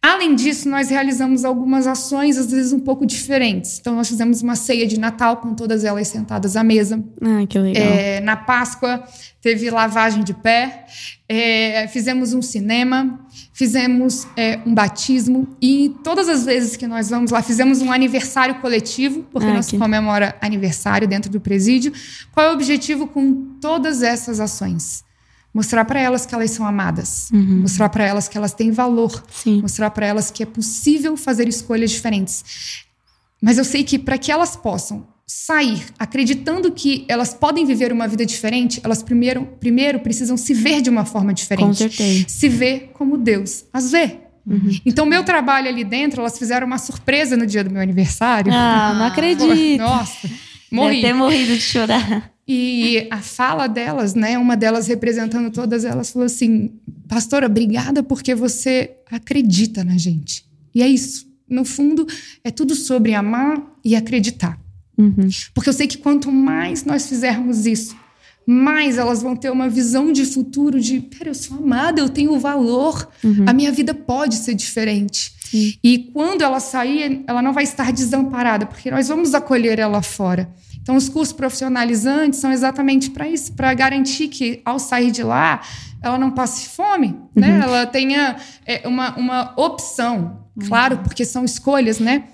[0.00, 3.78] Além disso, nós realizamos algumas ações, às vezes um pouco diferentes.
[3.80, 7.04] Então, nós fizemos uma ceia de Natal com todas elas sentadas à mesa.
[7.20, 7.82] Ah, que legal.
[7.82, 9.02] É, na Páscoa
[9.40, 10.86] teve lavagem de pé,
[11.28, 13.20] é, fizemos um cinema,
[13.52, 18.56] fizemos é, um batismo e todas as vezes que nós vamos lá fizemos um aniversário
[18.56, 21.92] coletivo, porque Ah, nós comemora aniversário dentro do presídio.
[22.32, 25.04] Qual é o objetivo com todas essas ações?
[25.58, 27.62] Mostrar para elas que elas são amadas, Uhum.
[27.62, 29.60] mostrar para elas que elas têm valor, Sim.
[29.60, 32.44] mostrar para elas que é possível fazer escolhas diferentes.
[33.42, 38.06] Mas eu sei que para que elas possam sair acreditando que elas podem viver uma
[38.06, 41.76] vida diferente, elas primeiro, primeiro precisam se ver de uma forma Com diferente.
[41.78, 42.24] certeza.
[42.28, 44.18] Se ver como Deus as vê.
[44.46, 44.70] Uhum.
[44.86, 48.52] Então, meu trabalho ali dentro, elas fizeram uma surpresa no dia do meu aniversário.
[48.54, 49.76] Ah, não acredito.
[49.82, 50.30] Nossa,
[50.70, 51.00] Deve morri.
[51.00, 52.32] ter morrido de chorar.
[52.50, 56.70] E a fala delas, né, uma delas representando todas elas, falou assim:
[57.06, 60.46] Pastora, obrigada porque você acredita na gente.
[60.74, 61.28] E é isso.
[61.48, 62.06] No fundo,
[62.42, 64.58] é tudo sobre amar e acreditar.
[64.96, 65.28] Uhum.
[65.54, 67.94] Porque eu sei que quanto mais nós fizermos isso,
[68.50, 72.40] mais elas vão ter uma visão de futuro de, pera, eu sou amada, eu tenho
[72.40, 73.06] valor,
[73.46, 75.34] a minha vida pode ser diferente.
[75.50, 75.74] Sim.
[75.84, 80.48] E quando ela sair, ela não vai estar desamparada, porque nós vamos acolher ela fora.
[80.80, 85.60] Então, os cursos profissionalizantes são exatamente para isso, para garantir que ao sair de lá,
[86.00, 87.60] ela não passe fome, né?
[87.62, 92.24] Ela tenha é, uma, uma opção, claro, porque são escolhas, né?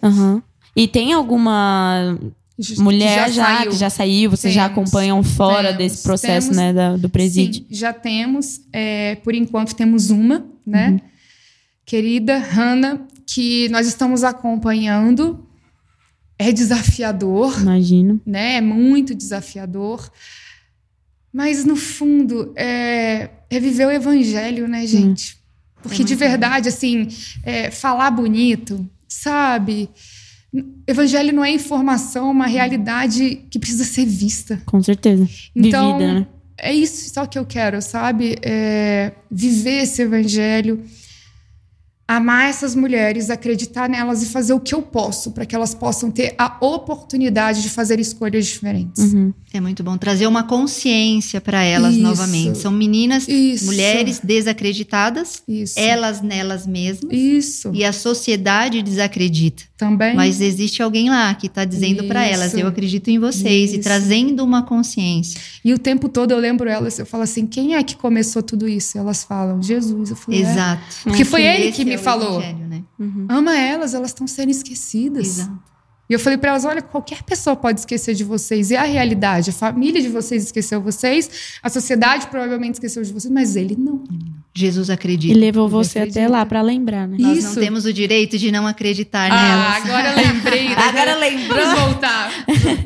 [0.77, 2.17] E tem alguma
[2.61, 3.71] Que mulher já, saiu.
[3.73, 6.57] que já saiu, vocês já Temos, acompanham fora temos, desse processo, temos.
[6.57, 7.63] né, da- do presídio?
[7.63, 8.61] Sim, já temos.
[8.73, 10.91] é, por enquanto temos uma, né?
[10.91, 11.01] Uhum.
[11.85, 15.47] Querida Hanna, que nós estamos acompanhando.
[16.39, 18.21] É desafiador, Imagino.
[18.27, 18.57] né?
[18.57, 20.11] É muito desafiador.
[21.33, 25.37] Mas, no fundo, é, é viver o evangelho, né, gente?
[25.83, 27.09] Porque, de verdade, assim,
[27.43, 29.89] é, falar bonito, sabe?
[30.87, 34.61] Evangelho não é informação, é uma realidade que precisa ser vista.
[34.65, 35.29] Com certeza.
[35.55, 36.27] Então, Vivida, né?
[36.59, 38.37] é isso só que eu quero, sabe?
[38.43, 40.85] É viver esse evangelho,
[42.07, 46.11] amar essas mulheres, acreditar nelas e fazer o que eu posso para que elas possam
[46.11, 49.13] ter a oportunidade de fazer escolhas diferentes.
[49.13, 49.33] Uhum.
[49.53, 52.03] É muito bom trazer uma consciência para elas Isso.
[52.03, 52.59] novamente.
[52.59, 53.65] São meninas, Isso.
[53.65, 55.79] mulheres desacreditadas, Isso.
[55.79, 57.13] elas nelas mesmas.
[57.13, 57.71] Isso.
[57.75, 59.65] E a sociedade desacredita.
[59.77, 60.14] Também.
[60.14, 63.83] Mas existe alguém lá que está dizendo para elas: eu acredito em vocês e Isso.
[63.83, 65.41] trazendo uma consciência.
[65.64, 68.68] E o tempo todo eu lembro elas, eu falo assim: quem é que começou tudo
[68.68, 68.97] isso?
[68.97, 70.11] E elas falam: Jesus.
[70.11, 70.51] Eu falei: é.
[70.51, 70.83] Exato.
[71.03, 72.41] Porque foi ele que me é falou.
[72.41, 72.83] né?
[73.29, 75.41] Ama elas, elas estão sendo esquecidas.
[75.41, 75.75] Exato.
[76.09, 78.70] E eu falei pra elas: olha, qualquer pessoa pode esquecer de vocês.
[78.70, 83.33] E a realidade, a família de vocês esqueceu vocês, a sociedade provavelmente esqueceu de vocês,
[83.33, 84.05] mas ele não.
[84.57, 85.37] Jesus E acredita.
[85.37, 87.17] levou Ele você até lá pra lembrar, né?
[87.19, 87.49] Nós Isso.
[87.49, 89.85] não temos o direito de não acreditar Ah, nelas.
[89.85, 90.69] agora lembrei.
[90.75, 91.59] Agora lembrou?
[91.65, 92.31] Vamos voltar.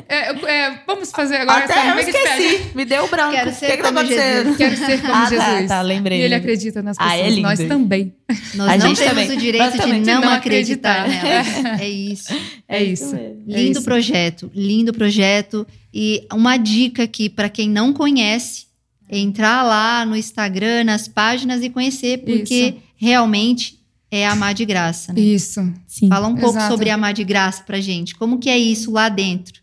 [0.07, 1.65] É, é, vamos fazer agora.
[1.65, 2.61] Até sabe, eu esqueci.
[2.73, 3.31] Me deu branco.
[3.33, 4.37] Quero O ser que que tá como acontecendo?
[4.37, 4.57] Jesus.
[4.57, 5.67] Quero ser como Ah, tá, Jesus.
[5.67, 6.19] tá, lembrei.
[6.19, 7.21] E ele acredita nas Ah, pessoas.
[7.21, 7.41] é lindo.
[7.43, 8.13] Nós também.
[8.55, 9.37] Nós A não gente temos também.
[9.37, 11.23] o direito de não, não acreditar, acreditar.
[11.23, 11.47] nelas.
[11.81, 12.33] É isso.
[12.67, 13.15] É isso.
[13.15, 13.43] mesmo.
[13.47, 13.83] É Lindo isso.
[13.83, 15.67] projeto, lindo projeto.
[15.93, 18.68] E uma dica aqui para quem não conhece, é
[19.09, 23.79] entrar lá no Instagram, nas páginas e conhecer, porque realmente
[24.11, 25.13] é amar de graça.
[25.13, 25.21] Né?
[25.21, 25.73] Isso.
[25.87, 26.09] Sim.
[26.09, 28.15] Fala um pouco sobre amar de graça pra gente.
[28.15, 29.59] Como que é isso lá dentro?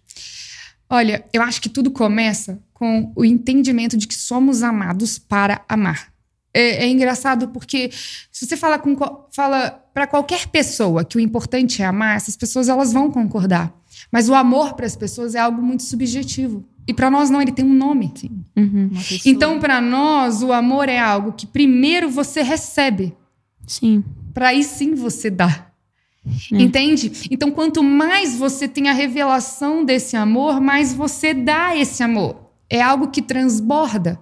[0.89, 6.13] Olha, eu acho que tudo começa com o entendimento de que somos amados para amar.
[6.55, 7.91] É, é engraçado porque
[8.31, 8.97] se você fala com
[9.31, 13.75] fala para qualquer pessoa que o importante é amar, essas pessoas elas vão concordar.
[14.13, 16.65] Mas o amor para as pessoas é algo muito subjetivo.
[16.87, 18.13] E para nós não, ele tem um nome.
[18.57, 18.91] Uhum.
[19.25, 23.15] Então, para nós, o amor é algo que primeiro você recebe,
[23.67, 24.05] Sim.
[24.33, 25.67] para aí sim você dá.
[26.53, 26.63] É.
[26.63, 27.11] Entende?
[27.31, 32.51] Então, quanto mais você tem a revelação desse amor, mais você dá esse amor.
[32.69, 34.21] É algo que transborda.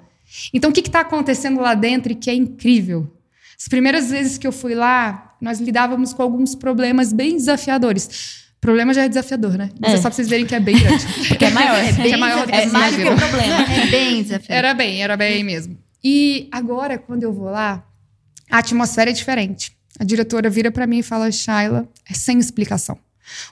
[0.53, 3.11] Então, o que está acontecendo lá dentro e que é incrível?
[3.59, 8.44] As primeiras vezes que eu fui lá, nós lidávamos com alguns problemas bem desafiadores.
[8.65, 9.71] Problema já é desafiador, né?
[9.79, 9.97] Mas é, É.
[9.99, 11.05] só pra vocês verem que é bem grande.
[11.29, 11.77] Porque é maior.
[11.85, 13.57] É bem é maior do que É mais do que o problema.
[13.63, 14.57] É bem desafiador.
[14.57, 15.77] Era bem, era bem mesmo.
[16.03, 17.85] E agora, quando eu vou lá,
[18.51, 19.77] a atmosfera é diferente.
[20.01, 22.99] A diretora vira pra mim e fala: Shaila, é sem explicação.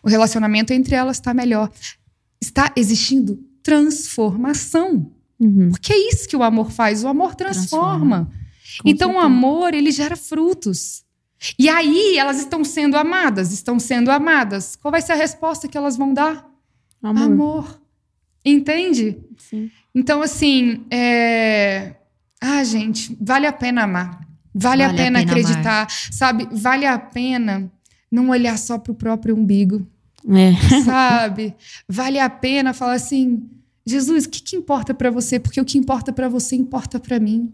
[0.02, 1.70] O relacionamento entre elas está melhor.
[2.40, 5.12] Está existindo transformação.
[5.38, 5.70] Uhum.
[5.72, 7.04] Porque é isso que o amor faz.
[7.04, 8.30] O amor transforma.
[8.82, 9.26] Com então, o certeza.
[9.26, 11.02] amor, ele gera frutos.
[11.58, 14.76] E aí, elas estão sendo amadas, estão sendo amadas.
[14.76, 16.48] Qual vai ser a resposta que elas vão dar?
[17.02, 17.22] Amor.
[17.22, 17.82] Amor.
[18.44, 19.18] Entende?
[19.38, 19.70] Sim.
[19.94, 21.94] Então, assim, é...
[22.40, 24.20] ah, gente, vale a pena amar.
[24.54, 26.46] Vale, a Vale a pena, pena acreditar, sabe?
[26.52, 27.70] Vale a pena
[28.10, 29.86] não olhar só pro próprio umbigo,
[30.28, 30.52] É.
[30.84, 31.54] sabe?
[31.88, 33.48] Vale a pena falar assim,
[33.86, 35.38] Jesus, o que, que importa pra você?
[35.40, 37.52] Porque o que importa pra você importa pra mim.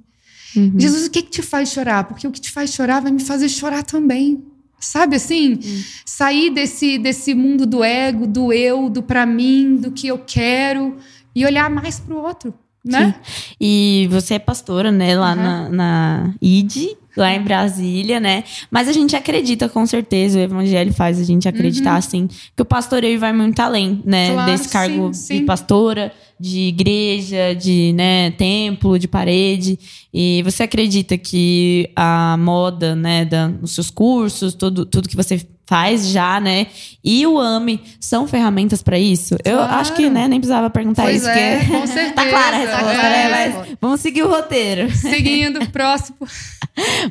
[0.56, 0.74] Uhum.
[0.78, 2.04] Jesus, o que, que te faz chorar?
[2.04, 4.42] Porque o que te faz chorar vai me fazer chorar também.
[4.80, 5.58] Sabe assim?
[6.04, 10.96] Sair desse, desse mundo do ego, do eu, do pra mim, do que eu quero
[11.34, 12.54] e olhar mais pro outro,
[12.88, 13.14] né?
[13.60, 15.36] E você é pastora, né, lá Uhum.
[15.42, 18.44] na, na ID, lá em Brasília, né?
[18.70, 22.64] Mas a gente acredita, com certeza, o evangelho faz a gente acreditar, assim, que o
[22.64, 24.28] pastoreio vai muito além, né?
[24.28, 24.34] Uhum.
[24.34, 25.44] Claro, desse cargo sim, de sim.
[25.46, 29.78] pastora, de igreja, de, né, templo, de parede.
[30.14, 35.44] E você acredita que a moda, né, da, os seus cursos, tudo, tudo que você
[35.68, 36.66] faz já, né?
[37.04, 39.36] E o AME são ferramentas para isso?
[39.44, 39.74] Eu Claro.
[39.74, 42.12] acho que, né, nem precisava perguntar Pois isso, é, porque com certeza.
[42.14, 43.10] tá clara a resposta, É.
[43.10, 43.28] né?
[43.58, 44.90] Mas vamos seguir o roteiro.
[44.90, 46.16] Seguindo, próximo.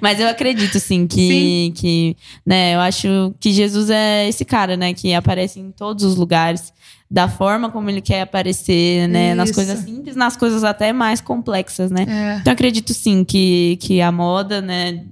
[0.02, 1.74] Mas eu acredito, sim, que, Sim.
[1.76, 6.16] que, né, eu acho que Jesus é esse cara, né, que aparece em todos os
[6.16, 6.74] lugares,
[7.12, 9.56] da forma como ele quer aparecer, né, nas Isso.
[9.56, 12.06] coisas simples, nas coisas até mais complexas, né.
[12.08, 12.38] É.
[12.40, 15.04] Então, eu acredito, sim, que, que a moda, né,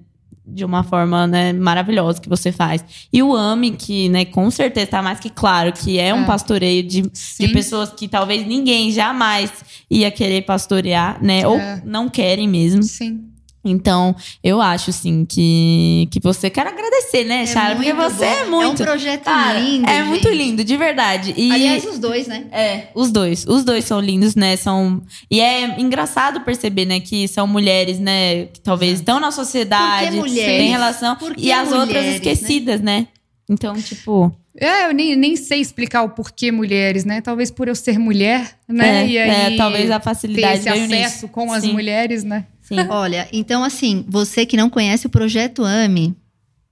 [0.48, 2.84] de uma forma, né, maravilhosa que você faz.
[3.12, 6.26] E o AME, que, né, com certeza tá mais que claro que é um É.
[6.26, 9.52] pastoreio de, de pessoas que talvez ninguém jamais
[9.90, 11.82] ia querer pastorear, né, ou É.
[11.86, 12.84] não querem mesmo.
[12.84, 13.25] Sim.
[13.66, 17.76] Então, eu acho, sim, que, que você quer agradecer, né, Chara?
[17.76, 18.32] Porque muito você bom.
[18.32, 18.82] é muito.
[18.82, 19.90] É um projeto Cara, lindo.
[19.90, 20.38] É muito gente.
[20.38, 21.34] lindo, de verdade.
[21.36, 22.46] E, Aliás, os dois, né?
[22.52, 23.46] é, os dois.
[23.48, 24.56] Os dois são lindos, né?
[24.56, 25.02] São.
[25.30, 30.24] E é engraçado perceber, né, que são mulheres, né, que talvez estão na sociedade, Por
[30.26, 30.58] que mulheres?
[30.58, 31.16] têm relação.
[31.16, 33.08] Por que e as outras mulheres, esquecidas, né?
[33.50, 34.32] Então, tipo.
[34.58, 37.20] É, eu nem, nem sei explicar o porquê mulheres, né?
[37.20, 39.04] Talvez por eu ser mulher, né?
[39.04, 41.28] é, e aí é, talvez a ter facilidade esse veio acesso nisso.
[41.28, 41.74] com as Sim.
[41.74, 42.46] mulheres, né?
[42.68, 42.78] Sim.
[42.90, 46.16] Olha, então assim, você que não conhece o Projeto AME,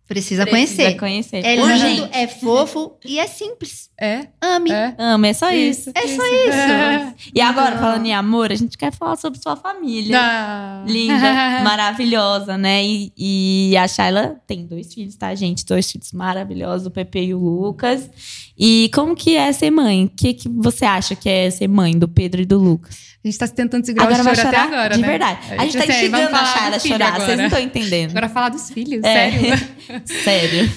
[0.08, 0.98] precisa, Precisa conhecer.
[0.98, 1.46] conhecer.
[1.46, 1.86] É Urgente.
[2.02, 3.89] lindo, é fofo e é simples.
[4.00, 4.70] É, AME.
[4.72, 4.96] é.
[5.00, 5.91] Amo, é só isso.
[5.96, 7.32] É só isso.
[7.34, 7.82] E agora, Não.
[7.82, 10.20] falando em amor, a gente quer falar sobre sua família.
[10.20, 10.84] Ah.
[10.86, 11.16] Linda,
[11.64, 12.84] maravilhosa, né?
[12.84, 15.66] E, e a Shayla tem dois filhos, tá, gente?
[15.66, 18.10] Dois filhos maravilhosos, o Pepe e o Lucas.
[18.58, 20.06] E como que é ser mãe?
[20.06, 23.12] O que, que você acha que é ser mãe do Pedro e do Lucas?
[23.24, 25.07] A gente tá tentando segurar agora o choro chorar até agora, de né?
[25.07, 25.39] verdade.
[25.57, 27.26] A gente tá assim, instigando a falar Shayla a do filho chorar, agora.
[27.26, 28.09] vocês não estão entendendo.
[28.11, 29.32] Agora falar dos filhos, É.
[29.32, 29.67] sério.
[30.24, 30.71] Sério.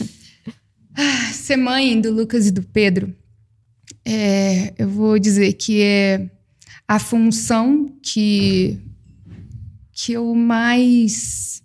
[1.33, 3.15] Ser mãe do Lucas e do Pedro,
[4.05, 6.31] é, eu vou dizer que é
[6.89, 8.79] a função que
[9.93, 11.63] que eu mais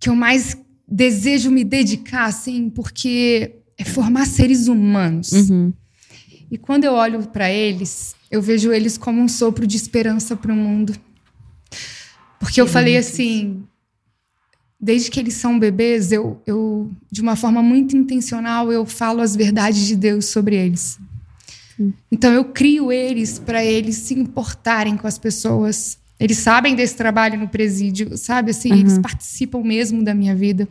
[0.00, 0.56] que eu mais
[0.88, 5.30] desejo me dedicar, assim, porque é formar seres humanos.
[5.32, 5.72] Uhum.
[6.52, 10.52] E quando eu olho para eles, eu vejo eles como um sopro de esperança para
[10.52, 10.94] o mundo.
[12.38, 13.62] Porque eu falei assim,
[14.78, 19.34] desde que eles são bebês, eu, eu, de uma forma muito intencional, eu falo as
[19.34, 20.98] verdades de Deus sobre eles.
[22.10, 25.98] Então eu crio eles para eles se importarem com as pessoas.
[26.20, 28.50] Eles sabem desse trabalho no presídio, sabe?
[28.50, 30.68] Assim, eles participam mesmo da minha vida.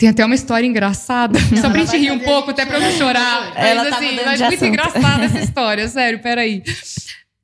[0.00, 2.90] Tem até uma história engraçada, só pra gente rir um pouco, até pra eu não
[2.92, 3.52] chorar.
[3.54, 4.64] Ela mas tá assim, mas muito assunto.
[4.64, 6.62] engraçada essa história, sério, peraí.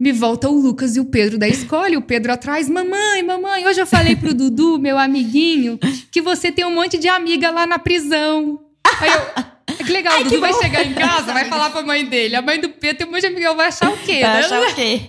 [0.00, 3.66] Me volta o Lucas e o Pedro da escola, e o Pedro atrás, mamãe, mamãe,
[3.66, 5.78] hoje eu falei pro Dudu, meu amiguinho,
[6.10, 8.58] que você tem um monte de amiga lá na prisão.
[9.00, 9.55] Aí eu.
[9.86, 12.34] "Ah, Que legal, o Dudu vai chegar em casa, vai falar pra mãe dele.
[12.36, 14.20] A mãe do Pedro tem um monte de amiga, vai achar o quê?
[14.20, 14.38] Vai né?
[14.40, 15.00] achar o quê?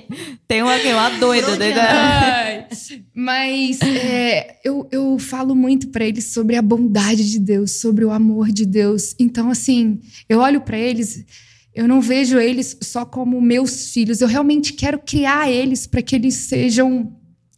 [0.48, 1.82] Tem uma, uma doida, doida.
[1.82, 2.66] Ai,
[3.14, 8.12] mas é, eu, eu falo muito pra eles sobre a bondade de Deus, sobre o
[8.12, 9.16] amor de Deus.
[9.20, 10.00] Então, assim,
[10.30, 11.26] eu olho pra eles,
[11.74, 14.22] eu não vejo eles só como meus filhos.
[14.22, 17.14] Eu realmente quero criar eles para que eles sejam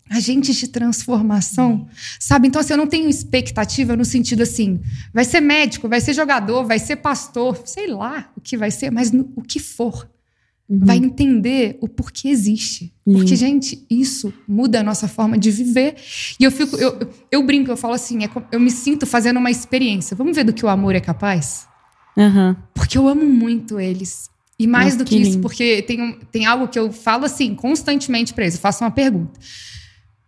[0.10, 1.88] agentes de transformação,
[2.20, 2.48] sabe?
[2.48, 4.80] Então, assim, eu não tenho expectativa no sentido assim,
[5.14, 8.92] vai ser médico, vai ser jogador, vai ser pastor, sei lá o que vai ser,
[8.92, 10.10] mas no- o que for
[10.72, 12.94] vai entender o porquê existe.
[13.06, 13.20] Lindo.
[13.20, 15.96] Porque, gente, isso muda a nossa forma de viver.
[16.40, 19.38] E eu fico, eu, eu, eu brinco, eu falo assim, é eu me sinto fazendo
[19.38, 20.16] uma experiência.
[20.16, 21.68] Vamos ver do que o amor é capaz?
[22.16, 22.56] Aham.
[22.76, 24.30] Porque eu amo muito eles.
[24.60, 28.32] E mais do que que, isso, porque tem, tem algo que eu falo assim, constantemente
[28.34, 28.54] pra eles.
[28.56, 29.40] Eu faço uma pergunta.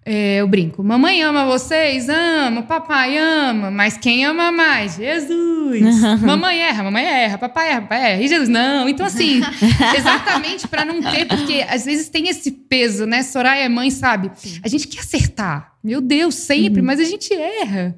[0.03, 0.83] É, eu brinco.
[0.83, 2.09] Mamãe ama vocês?
[2.09, 2.63] Ama.
[2.63, 3.69] Papai ama.
[3.69, 4.95] Mas quem ama mais?
[4.95, 5.81] Jesus.
[6.21, 7.37] mamãe erra, mamãe erra.
[7.37, 8.21] Papai erra, papai erra.
[8.23, 8.89] E Jesus não.
[8.89, 9.41] Então, assim,
[9.95, 13.21] exatamente pra não ter, porque às vezes tem esse peso, né?
[13.21, 14.31] Soraya é mãe, sabe?
[14.63, 15.73] A gente quer acertar.
[15.83, 17.95] Meu Deus, sempre, mas a gente erra.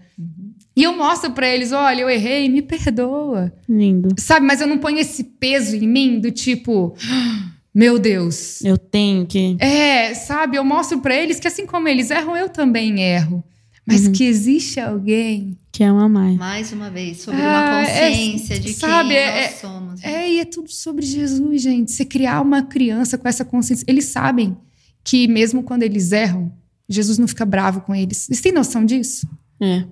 [0.76, 3.54] E eu mostro pra eles: olha, eu errei, me perdoa.
[3.70, 4.10] Lindo.
[4.18, 8.62] Sabe, mas eu não ponho esse peso em mim do tipo, "Ah, meu Deus.
[8.64, 9.56] Eu tenho que.
[9.60, 13.44] É, sabe, eu mostro pra eles que assim como eles erram, eu também erro.
[13.86, 15.58] Mas que existe alguém.
[15.70, 16.38] Que ama mais.
[16.38, 17.46] Mais uma vez, sobre Ah,
[17.82, 20.04] uma é, consciência de sabe, quem é- nós somos.
[20.04, 21.92] É, e é tudo sobre Jesus, gente.
[21.92, 23.84] Você criar uma criança com essa consciência.
[23.88, 24.56] Eles sabem
[25.04, 26.50] que mesmo quando eles erram,
[26.88, 28.20] Jesus não fica bravo com eles.
[28.20, 29.28] Vocês têm noção disso?
[29.60, 29.84] É.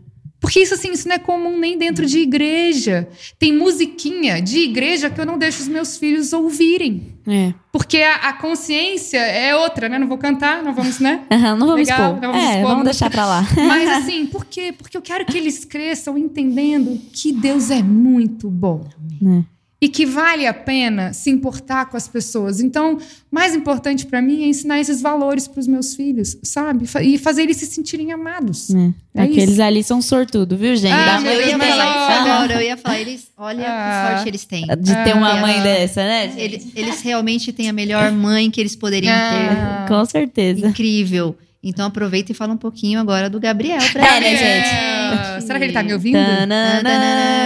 [0.42, 3.08] Porque isso, assim, isso não é comum nem dentro de igreja.
[3.38, 7.14] Tem musiquinha de igreja que eu não deixo os meus filhos ouvirem.
[7.28, 7.54] É.
[7.72, 10.00] Porque a, a consciência é outra, né?
[10.00, 11.24] Não vou cantar, não vamos, né?
[11.32, 12.22] Aham, não vamos Legal, expor.
[12.22, 13.48] não vamos é, expor vamos deixar pra lá.
[13.56, 14.74] Mas assim, por quê?
[14.76, 18.84] Porque eu quero que eles cresçam entendendo que Deus é muito bom.
[19.22, 19.46] Né?
[19.84, 22.62] E que vale a pena se importar com as pessoas.
[22.62, 23.00] Então,
[23.32, 26.86] mais importante pra mim é ensinar esses valores pros meus filhos, sabe?
[27.02, 28.70] E fazer eles se sentirem amados.
[28.70, 28.94] né?
[29.16, 29.62] É Aqueles isso.
[29.64, 30.94] ali são sortudos, viu, gente?
[30.94, 34.04] Ah, eu mãe ia falar isso agora, eu ia falar, eles, olha Ah.
[34.10, 34.68] que sorte eles têm.
[34.80, 35.42] De ter uma Ah.
[35.42, 36.32] mãe dessa, né?
[36.38, 39.86] Eles, eles realmente têm a melhor mãe que eles poderiam Ah.
[39.88, 40.62] Com certeza.
[40.62, 40.68] ter.
[40.70, 41.36] Incrível.
[41.64, 44.70] Então aproveita e fala um pouquinho agora do Gabriel pra É, né, gente.
[45.16, 46.18] Gabriel, Será que ele tá me ouvindo?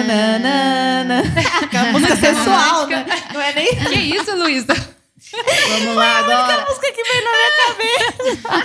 [0.05, 1.23] Tananana.
[1.63, 3.05] Aquela música sensual, né?
[3.33, 4.73] Não é nem Que isso, Luísa?
[5.69, 6.61] Vamos lá agora.
[6.63, 8.63] a música que veio na minha cabeça.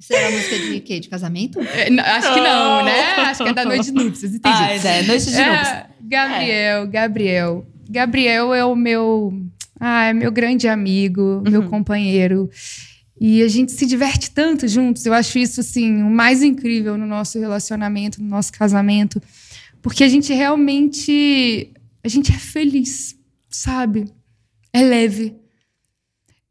[0.00, 1.00] Isso era música de quê?
[1.00, 1.60] De casamento?
[1.60, 3.00] É, Acho que não, né?
[3.18, 4.56] Acho que é da noite de núpcias, entendi.
[4.56, 5.68] Ah, é, noite de núpcias.
[5.68, 7.66] É, Gabriel, Gabriel.
[7.88, 9.32] Gabriel é o meu,
[9.80, 11.68] ah, é meu grande amigo, meu Uhum.
[11.68, 12.48] companheiro.
[13.18, 15.06] E a gente se diverte tanto juntos.
[15.06, 19.22] Eu acho isso assim o mais incrível no nosso relacionamento, no nosso casamento,
[19.80, 21.72] porque a gente realmente
[22.04, 23.16] a gente é feliz,
[23.50, 24.04] sabe?
[24.72, 25.34] É leve.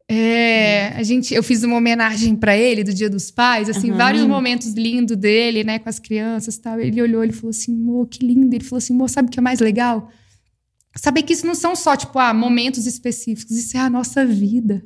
[0.08, 3.96] É, a gente, eu fiz uma homenagem para ele do Dia dos Pais, assim, Uhum.
[3.96, 6.78] vários momentos lindos dele, né, com as crianças, e tal.
[6.78, 8.54] Ele olhou, ele falou assim, amor, que lindo.
[8.54, 10.08] Ele falou assim, amor, sabe o que é mais legal?
[10.96, 14.84] Saber que isso não são só tipo, ah, momentos específicos, isso é a nossa vida.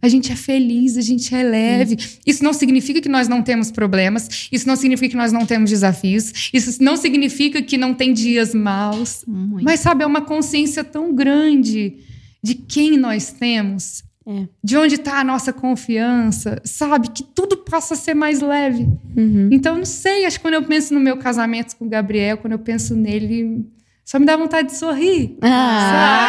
[0.00, 1.96] A gente é feliz, a gente é leve.
[2.26, 5.68] Isso não significa que nós não temos problemas, isso não significa que nós não temos
[5.70, 9.24] desafios, isso não significa que não tem dias maus.
[9.26, 9.64] Muito.
[9.64, 11.94] Mas, sabe, é uma consciência tão grande
[12.42, 14.46] de quem nós temos, É.
[14.62, 17.10] de onde está a nossa confiança, sabe?
[17.10, 18.86] Que tudo possa ser mais leve.
[19.16, 19.48] Uhum.
[19.50, 22.52] Então, não sei, acho que quando eu penso no meu casamento com o Gabriel, quando
[22.52, 23.66] eu penso nele,
[24.10, 25.38] só me dá vontade de sorrir.
[25.40, 26.26] Ah,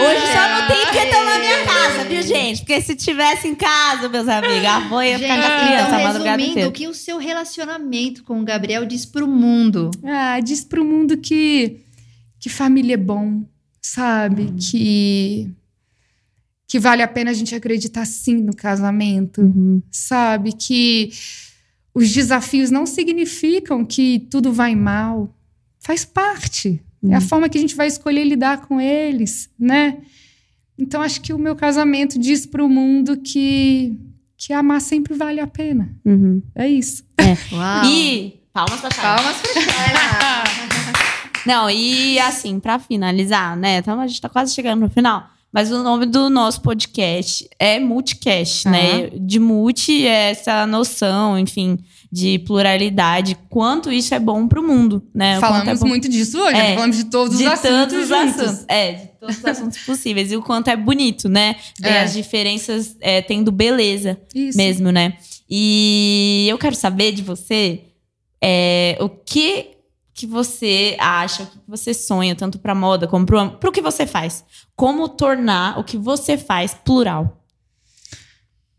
[0.00, 2.58] hoje só não tem porque estão na minha casa, viu, gente?
[2.60, 5.88] Porque se tivesse em casa, meus amigos, a avó ia ficar com a criança a
[5.88, 6.68] então, madrugada resumindo, inteira.
[6.68, 9.90] o que o seu relacionamento com o Gabriel diz pro mundo?
[10.04, 11.80] Ah, diz pro mundo que,
[12.38, 13.42] que família é bom,
[13.82, 14.52] sabe?
[14.52, 15.50] Que,
[16.68, 19.40] que vale a pena a gente acreditar sim no casamento.
[19.40, 19.82] Uhum.
[19.90, 20.52] sabe?
[20.52, 21.10] Que
[21.92, 25.34] os desafios não significam que tudo vai mal.
[25.84, 26.80] Faz parte.
[27.08, 29.98] É a forma que a gente vai escolher lidar com eles, né?
[30.78, 33.92] Então acho que o meu casamento diz para o mundo que
[34.36, 35.94] que amar sempre vale a pena.
[36.04, 36.42] Uhum.
[36.54, 37.04] É isso.
[37.52, 37.84] Uau.
[37.84, 39.02] E palmas pra Chay.
[39.02, 40.44] Palmas pra Shayla.
[41.46, 43.78] Não, e assim, pra finalizar, né?
[43.78, 45.28] Então a gente tá quase chegando no final.
[45.52, 48.70] Mas o nome do nosso podcast é Multicast, Ah.
[48.70, 49.10] né?
[49.20, 51.78] De multi é essa noção, enfim,
[52.14, 53.36] de pluralidade.
[53.50, 55.36] Quanto isso é bom pro mundo, né?
[55.36, 58.64] O quanto Falamos é muito disso hoje, É, falamos de todos de os assuntos assuntos.
[58.68, 60.30] É, de todos os assuntos possíveis.
[60.30, 61.56] E o quanto é bonito, né?
[61.80, 62.02] Ver É.
[62.02, 64.56] as diferenças é, tendo beleza Isso.
[64.56, 65.16] mesmo, né?
[65.50, 67.80] E eu quero saber de você
[68.40, 69.72] é, o que
[70.14, 74.06] que você acha, o que você sonha, tanto pra moda como pro, pro que você
[74.06, 74.44] faz.
[74.76, 77.44] Como tornar o que você faz plural.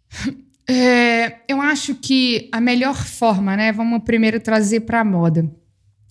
[0.68, 3.72] É, eu acho que a melhor forma, né?
[3.72, 5.49] Vamos primeiro trazer para a moda.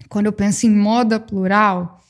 [0.08, 2.00] Quando eu penso em moda plural,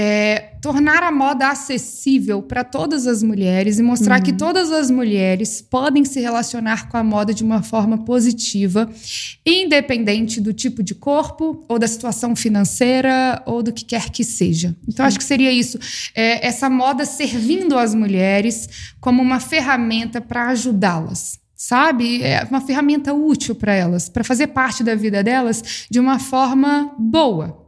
[0.00, 5.60] é tornar a moda acessível para todas as mulheres e mostrar que todas as mulheres
[5.60, 8.88] podem se relacionar com a moda de uma forma positiva,
[9.44, 14.76] independente do tipo de corpo ou da situação financeira ou do que quer que seja.
[14.86, 15.76] Então, acho que seria isso.
[16.14, 21.40] É, essa moda servindo as mulheres como uma ferramenta para ajudá-las.
[21.60, 22.22] Sabe?
[22.22, 26.94] É uma ferramenta útil para elas, para fazer parte da vida delas de uma forma
[26.96, 27.66] boa.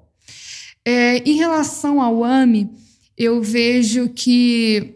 [0.84, 2.70] É, em relação ao AMI,
[3.18, 4.94] eu vejo que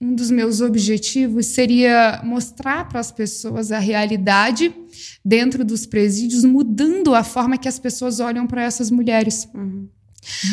[0.00, 4.74] um dos meus objetivos seria mostrar para as pessoas a realidade
[5.24, 9.48] dentro dos presídios, mudando a forma que as pessoas olham para essas mulheres.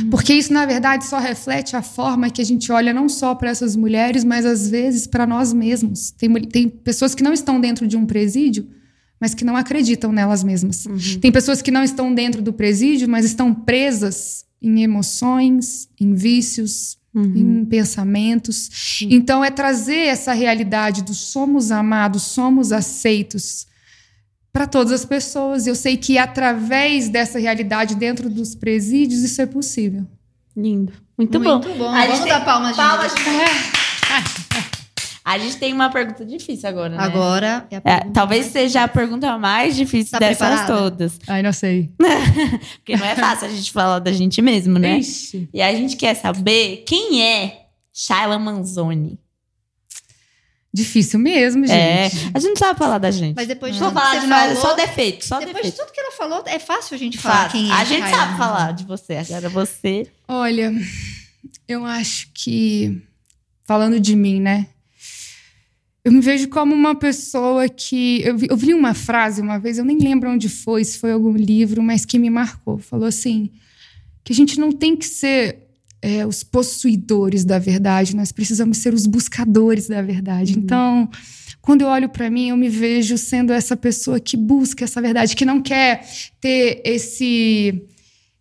[0.09, 3.49] Porque isso, na verdade, só reflete a forma que a gente olha não só para
[3.49, 6.11] essas mulheres, mas às vezes para nós mesmos.
[6.11, 8.67] Tem, tem pessoas que não estão dentro de um presídio,
[9.19, 10.86] mas que não acreditam nelas mesmas.
[11.19, 16.97] Tem pessoas que não estão dentro do presídio, mas estão presas em emoções, em vícios,
[17.15, 18.69] em pensamentos.
[19.09, 23.67] Então, é trazer essa realidade do somos amados, somos aceitos
[24.54, 25.66] para todas as pessoas.
[25.68, 30.06] Eu sei que através dessa realidade dentro dos presídios isso é possível.
[30.56, 30.93] Lindo.
[31.18, 31.60] Muito, bom.
[31.60, 31.89] Muito bom.
[31.89, 33.24] A gente Vamos tem- dar palmas, palmas gente.
[35.26, 36.97] A gente tem uma pergunta difícil agora, né?
[36.99, 40.68] Agora é É, talvez seja a pergunta mais difícil Tá dessas preparada?
[40.74, 41.18] todas.
[41.30, 41.89] Ai, não sei.
[42.84, 44.97] Porque não é fácil a gente falar da gente mesmo, né?
[44.99, 45.47] Ixi.
[45.54, 49.18] E a gente quer saber quem é Shaila Manzoni.
[50.74, 52.32] Difícil mesmo, É, gente.
[52.34, 53.36] a gente não sabe falar da gente.
[53.36, 55.76] Mas depois de tudo que falar de nós, falou, só defeito, só depois defeito.
[55.76, 57.51] de tudo que ela falou, é fácil a gente falar Fácil.
[57.59, 59.13] quem é a gente sabe falar de você.
[59.17, 60.07] Agora você.
[60.28, 60.74] Olha,
[61.67, 63.01] eu acho que
[63.65, 64.67] falando de mim, né?
[66.03, 68.21] Eu me vejo como uma pessoa que.
[68.24, 71.11] Eu vi, eu vi uma frase uma vez, eu nem lembro onde foi, se foi
[71.11, 72.78] algum livro, mas que me marcou.
[72.80, 73.51] Falou assim:
[74.24, 75.62] que a gente não tem que ser
[76.04, 80.60] é, os possuidores da verdade, nós precisamos ser os buscadores da verdade.
[80.60, 81.10] Então,
[81.62, 85.34] Quando eu olho para mim, eu me vejo sendo essa pessoa que busca essa verdade,
[85.34, 86.06] que não quer
[86.41, 87.86] ter esse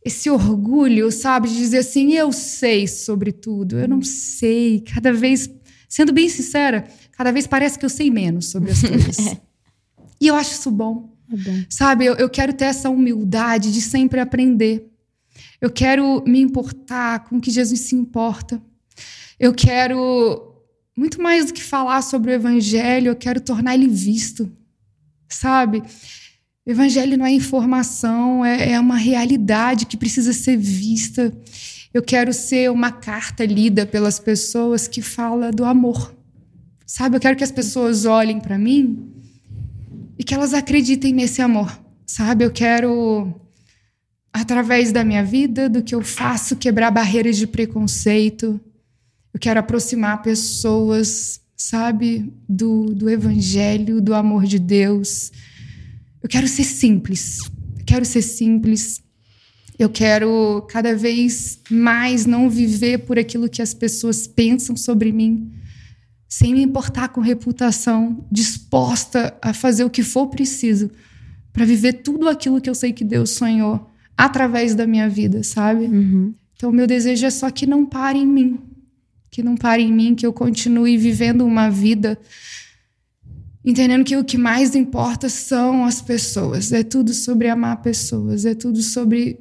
[0.04, 3.78] esse orgulho, sabe, de dizer assim, eu sei sobre tudo.
[3.78, 4.80] Eu não sei.
[4.80, 5.48] Cada vez,
[5.88, 9.16] sendo bem sincera, cada vez parece que eu sei menos sobre as coisas.
[10.20, 11.14] e eu acho isso bom.
[11.32, 11.64] É bom.
[11.70, 14.91] Sabe, eu, eu quero ter essa humildade de sempre aprender.
[15.62, 18.60] Eu quero me importar com o que Jesus se importa.
[19.38, 20.52] Eu quero
[20.96, 24.50] muito mais do que falar sobre o evangelho, eu quero tornar ele visto,
[25.28, 25.80] sabe?
[26.66, 31.32] O evangelho não é informação, é, é uma realidade que precisa ser vista.
[31.94, 36.12] Eu quero ser uma carta lida pelas pessoas que fala do amor,
[36.84, 37.16] sabe?
[37.16, 39.12] Eu quero que as pessoas olhem para mim
[40.18, 42.44] e que elas acreditem nesse amor, sabe?
[42.44, 43.41] Eu quero
[44.32, 48.60] através da minha vida, do que eu faço, quebrar barreiras de preconceito
[49.34, 55.32] eu quero aproximar pessoas, sabe, do, do evangelho, do amor de Deus.
[56.22, 57.38] Eu quero ser simples.
[57.78, 59.00] Eu quero ser simples.
[59.78, 65.50] Eu quero cada vez mais não viver por aquilo que as pessoas pensam sobre mim,
[66.28, 70.90] sem me importar com reputação, disposta a fazer o que for preciso
[71.52, 73.91] para viver tudo aquilo que eu sei que Deus sonhou
[74.24, 75.86] através da minha vida, sabe?
[75.86, 76.34] Uhum.
[76.56, 78.60] Então, meu desejo é só que não pare em mim,
[79.30, 82.18] que não pare em mim, que eu continue vivendo uma vida
[83.64, 86.72] entendendo que o que mais importa são as pessoas.
[86.72, 89.38] É tudo sobre amar pessoas, é tudo sobre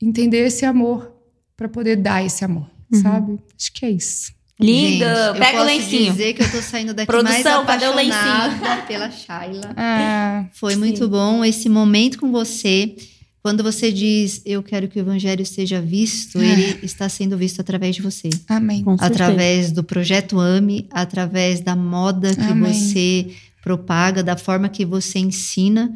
[0.00, 1.12] entender esse amor
[1.56, 3.02] para poder dar esse amor, Uhum.
[3.02, 3.38] sabe?
[3.58, 4.32] Acho que é isso.
[4.60, 5.04] Lindo!
[5.04, 6.12] Gente, Pega eu o lencinho.
[6.12, 9.72] dizer que eu tô saindo daqui Produção, mais cadê o apaixonada pela Shayla.
[9.76, 12.96] Ah, Foi muito bom esse momento com você.
[13.48, 16.44] Quando você diz, eu quero que o evangelho seja visto, Ah.
[16.44, 18.28] ele está sendo visto através de você.
[18.46, 18.82] amém.
[18.84, 19.24] Com certeza.
[19.24, 22.70] Através do projeto AME, através da moda que Amém.
[22.74, 23.28] você
[23.62, 25.90] propaga, da forma que você ensina,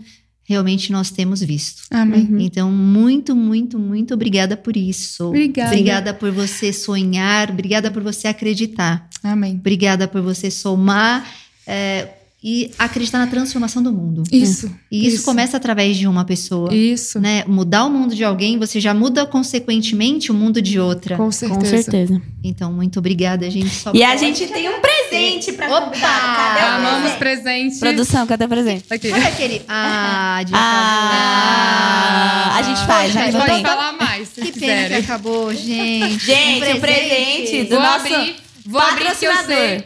[0.44, 1.82] realmente nós temos visto.
[1.90, 2.26] Amém.
[2.30, 2.40] Uhum.
[2.40, 5.28] Então, muito, muito, muito obrigada por isso.
[5.28, 5.70] Obrigada.
[5.72, 9.56] Obrigada por você sonhar, obrigada por você acreditar, Amém.
[9.56, 11.30] obrigada por você somar
[11.66, 12.08] é,
[12.44, 14.24] e acreditar na transformação do mundo.
[14.32, 14.68] Isso.
[14.90, 16.74] E isso, começa através de uma pessoa.
[16.74, 17.20] Isso.
[17.20, 17.44] Né?
[17.46, 21.16] Mudar o mundo de alguém, você já muda consequentemente o mundo de outra.
[21.16, 21.82] Com Com certeza.
[21.82, 22.20] certeza.
[22.42, 23.70] Então, muito obrigada, gente.
[23.70, 25.86] Só E a pode gente tem um presente pra Opa!
[25.86, 26.36] convidar.
[26.36, 27.42] Cadê o Amamos presente?
[27.42, 27.78] presente.
[27.78, 28.84] Produção, cadê o presente?
[28.90, 29.12] Aqui.
[29.12, 29.62] Olha aquele.
[29.68, 33.64] Ah, de Ah, a gente faz, Poxa, já Pode não tem.
[33.64, 35.04] falar mais, se Que vocês pena que quiserem.
[35.04, 36.18] acabou, gente.
[36.26, 38.36] Gente, Um o presente do Vou nosso abrir.
[38.66, 39.68] Vou abrir que eu patrocinador.
[39.68, 39.84] sei.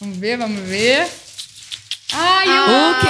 [0.00, 1.08] Vamos ver, vamos ver.
[2.12, 3.08] Ai, Ah, eu O quê?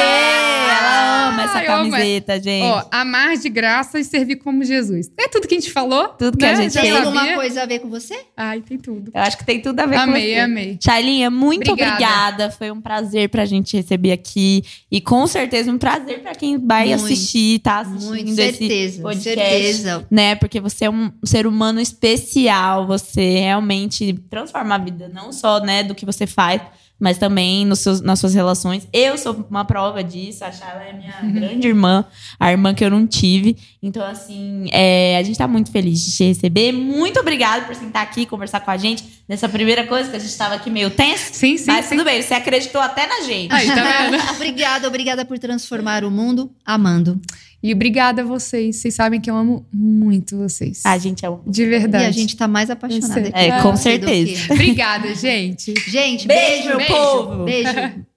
[0.75, 2.65] Ela ama essa amo camiseta, gente.
[2.65, 5.11] Ó, amar de graça e servir como Jesus.
[5.19, 6.09] É tudo que a gente falou?
[6.09, 6.63] Tudo que a né?
[6.63, 8.17] gente Já Tem alguma coisa a ver com você?
[8.37, 9.11] Ai, tem tudo.
[9.15, 10.41] Eu acho que tem tudo a ver com Amei, você.
[10.41, 10.79] amei.
[10.83, 11.95] Shailinha, muito Obrigada.
[11.95, 12.51] obrigada.
[12.51, 14.63] Foi um prazer pra gente receber aqui.
[14.91, 17.05] E com certeza um prazer pra quem vai Muito.
[17.05, 19.03] assistir, tá assistindo Muito, esse certeza.
[19.03, 19.35] podcast.
[19.51, 20.07] Certeza.
[20.11, 20.35] Né?
[20.37, 22.87] Porque você é um ser humano especial.
[22.87, 26.61] Você realmente transforma a vida, não só né, do que você faz,
[26.99, 28.87] mas também nos seus, nas suas relações.
[28.93, 30.45] Eu sou uma prova disso.
[30.45, 32.05] A Shayla é minha grande irmã,
[32.39, 33.57] a irmã que eu não tive.
[33.83, 36.73] Então, assim, é, a gente tá muito feliz de te receber.
[36.73, 40.21] Muito obrigada por sentar aqui e conversar com a gente nessa primeira coisa, que a
[40.21, 41.35] gente tava aqui meio tenso.
[41.35, 41.97] Sim, sim, Mas sim.
[41.97, 43.53] tudo bem, você acreditou até na gente.
[43.53, 44.23] Aí, tá vendo?
[44.35, 47.21] Obrigada, obrigada por transformar o mundo amando.
[47.65, 48.77] E obrigada a vocês.
[48.77, 50.83] Vocês sabem que eu amo muito vocês.
[50.85, 51.41] A gente é um.
[51.47, 52.05] De verdade.
[52.05, 53.31] E a gente tá mais apaixonada.
[53.33, 54.53] É, com certeza.
[54.53, 55.73] Obrigada, gente.
[55.89, 56.77] Gente, Beijo, beijo.
[56.77, 57.45] meu povo!
[57.45, 57.71] Beijo.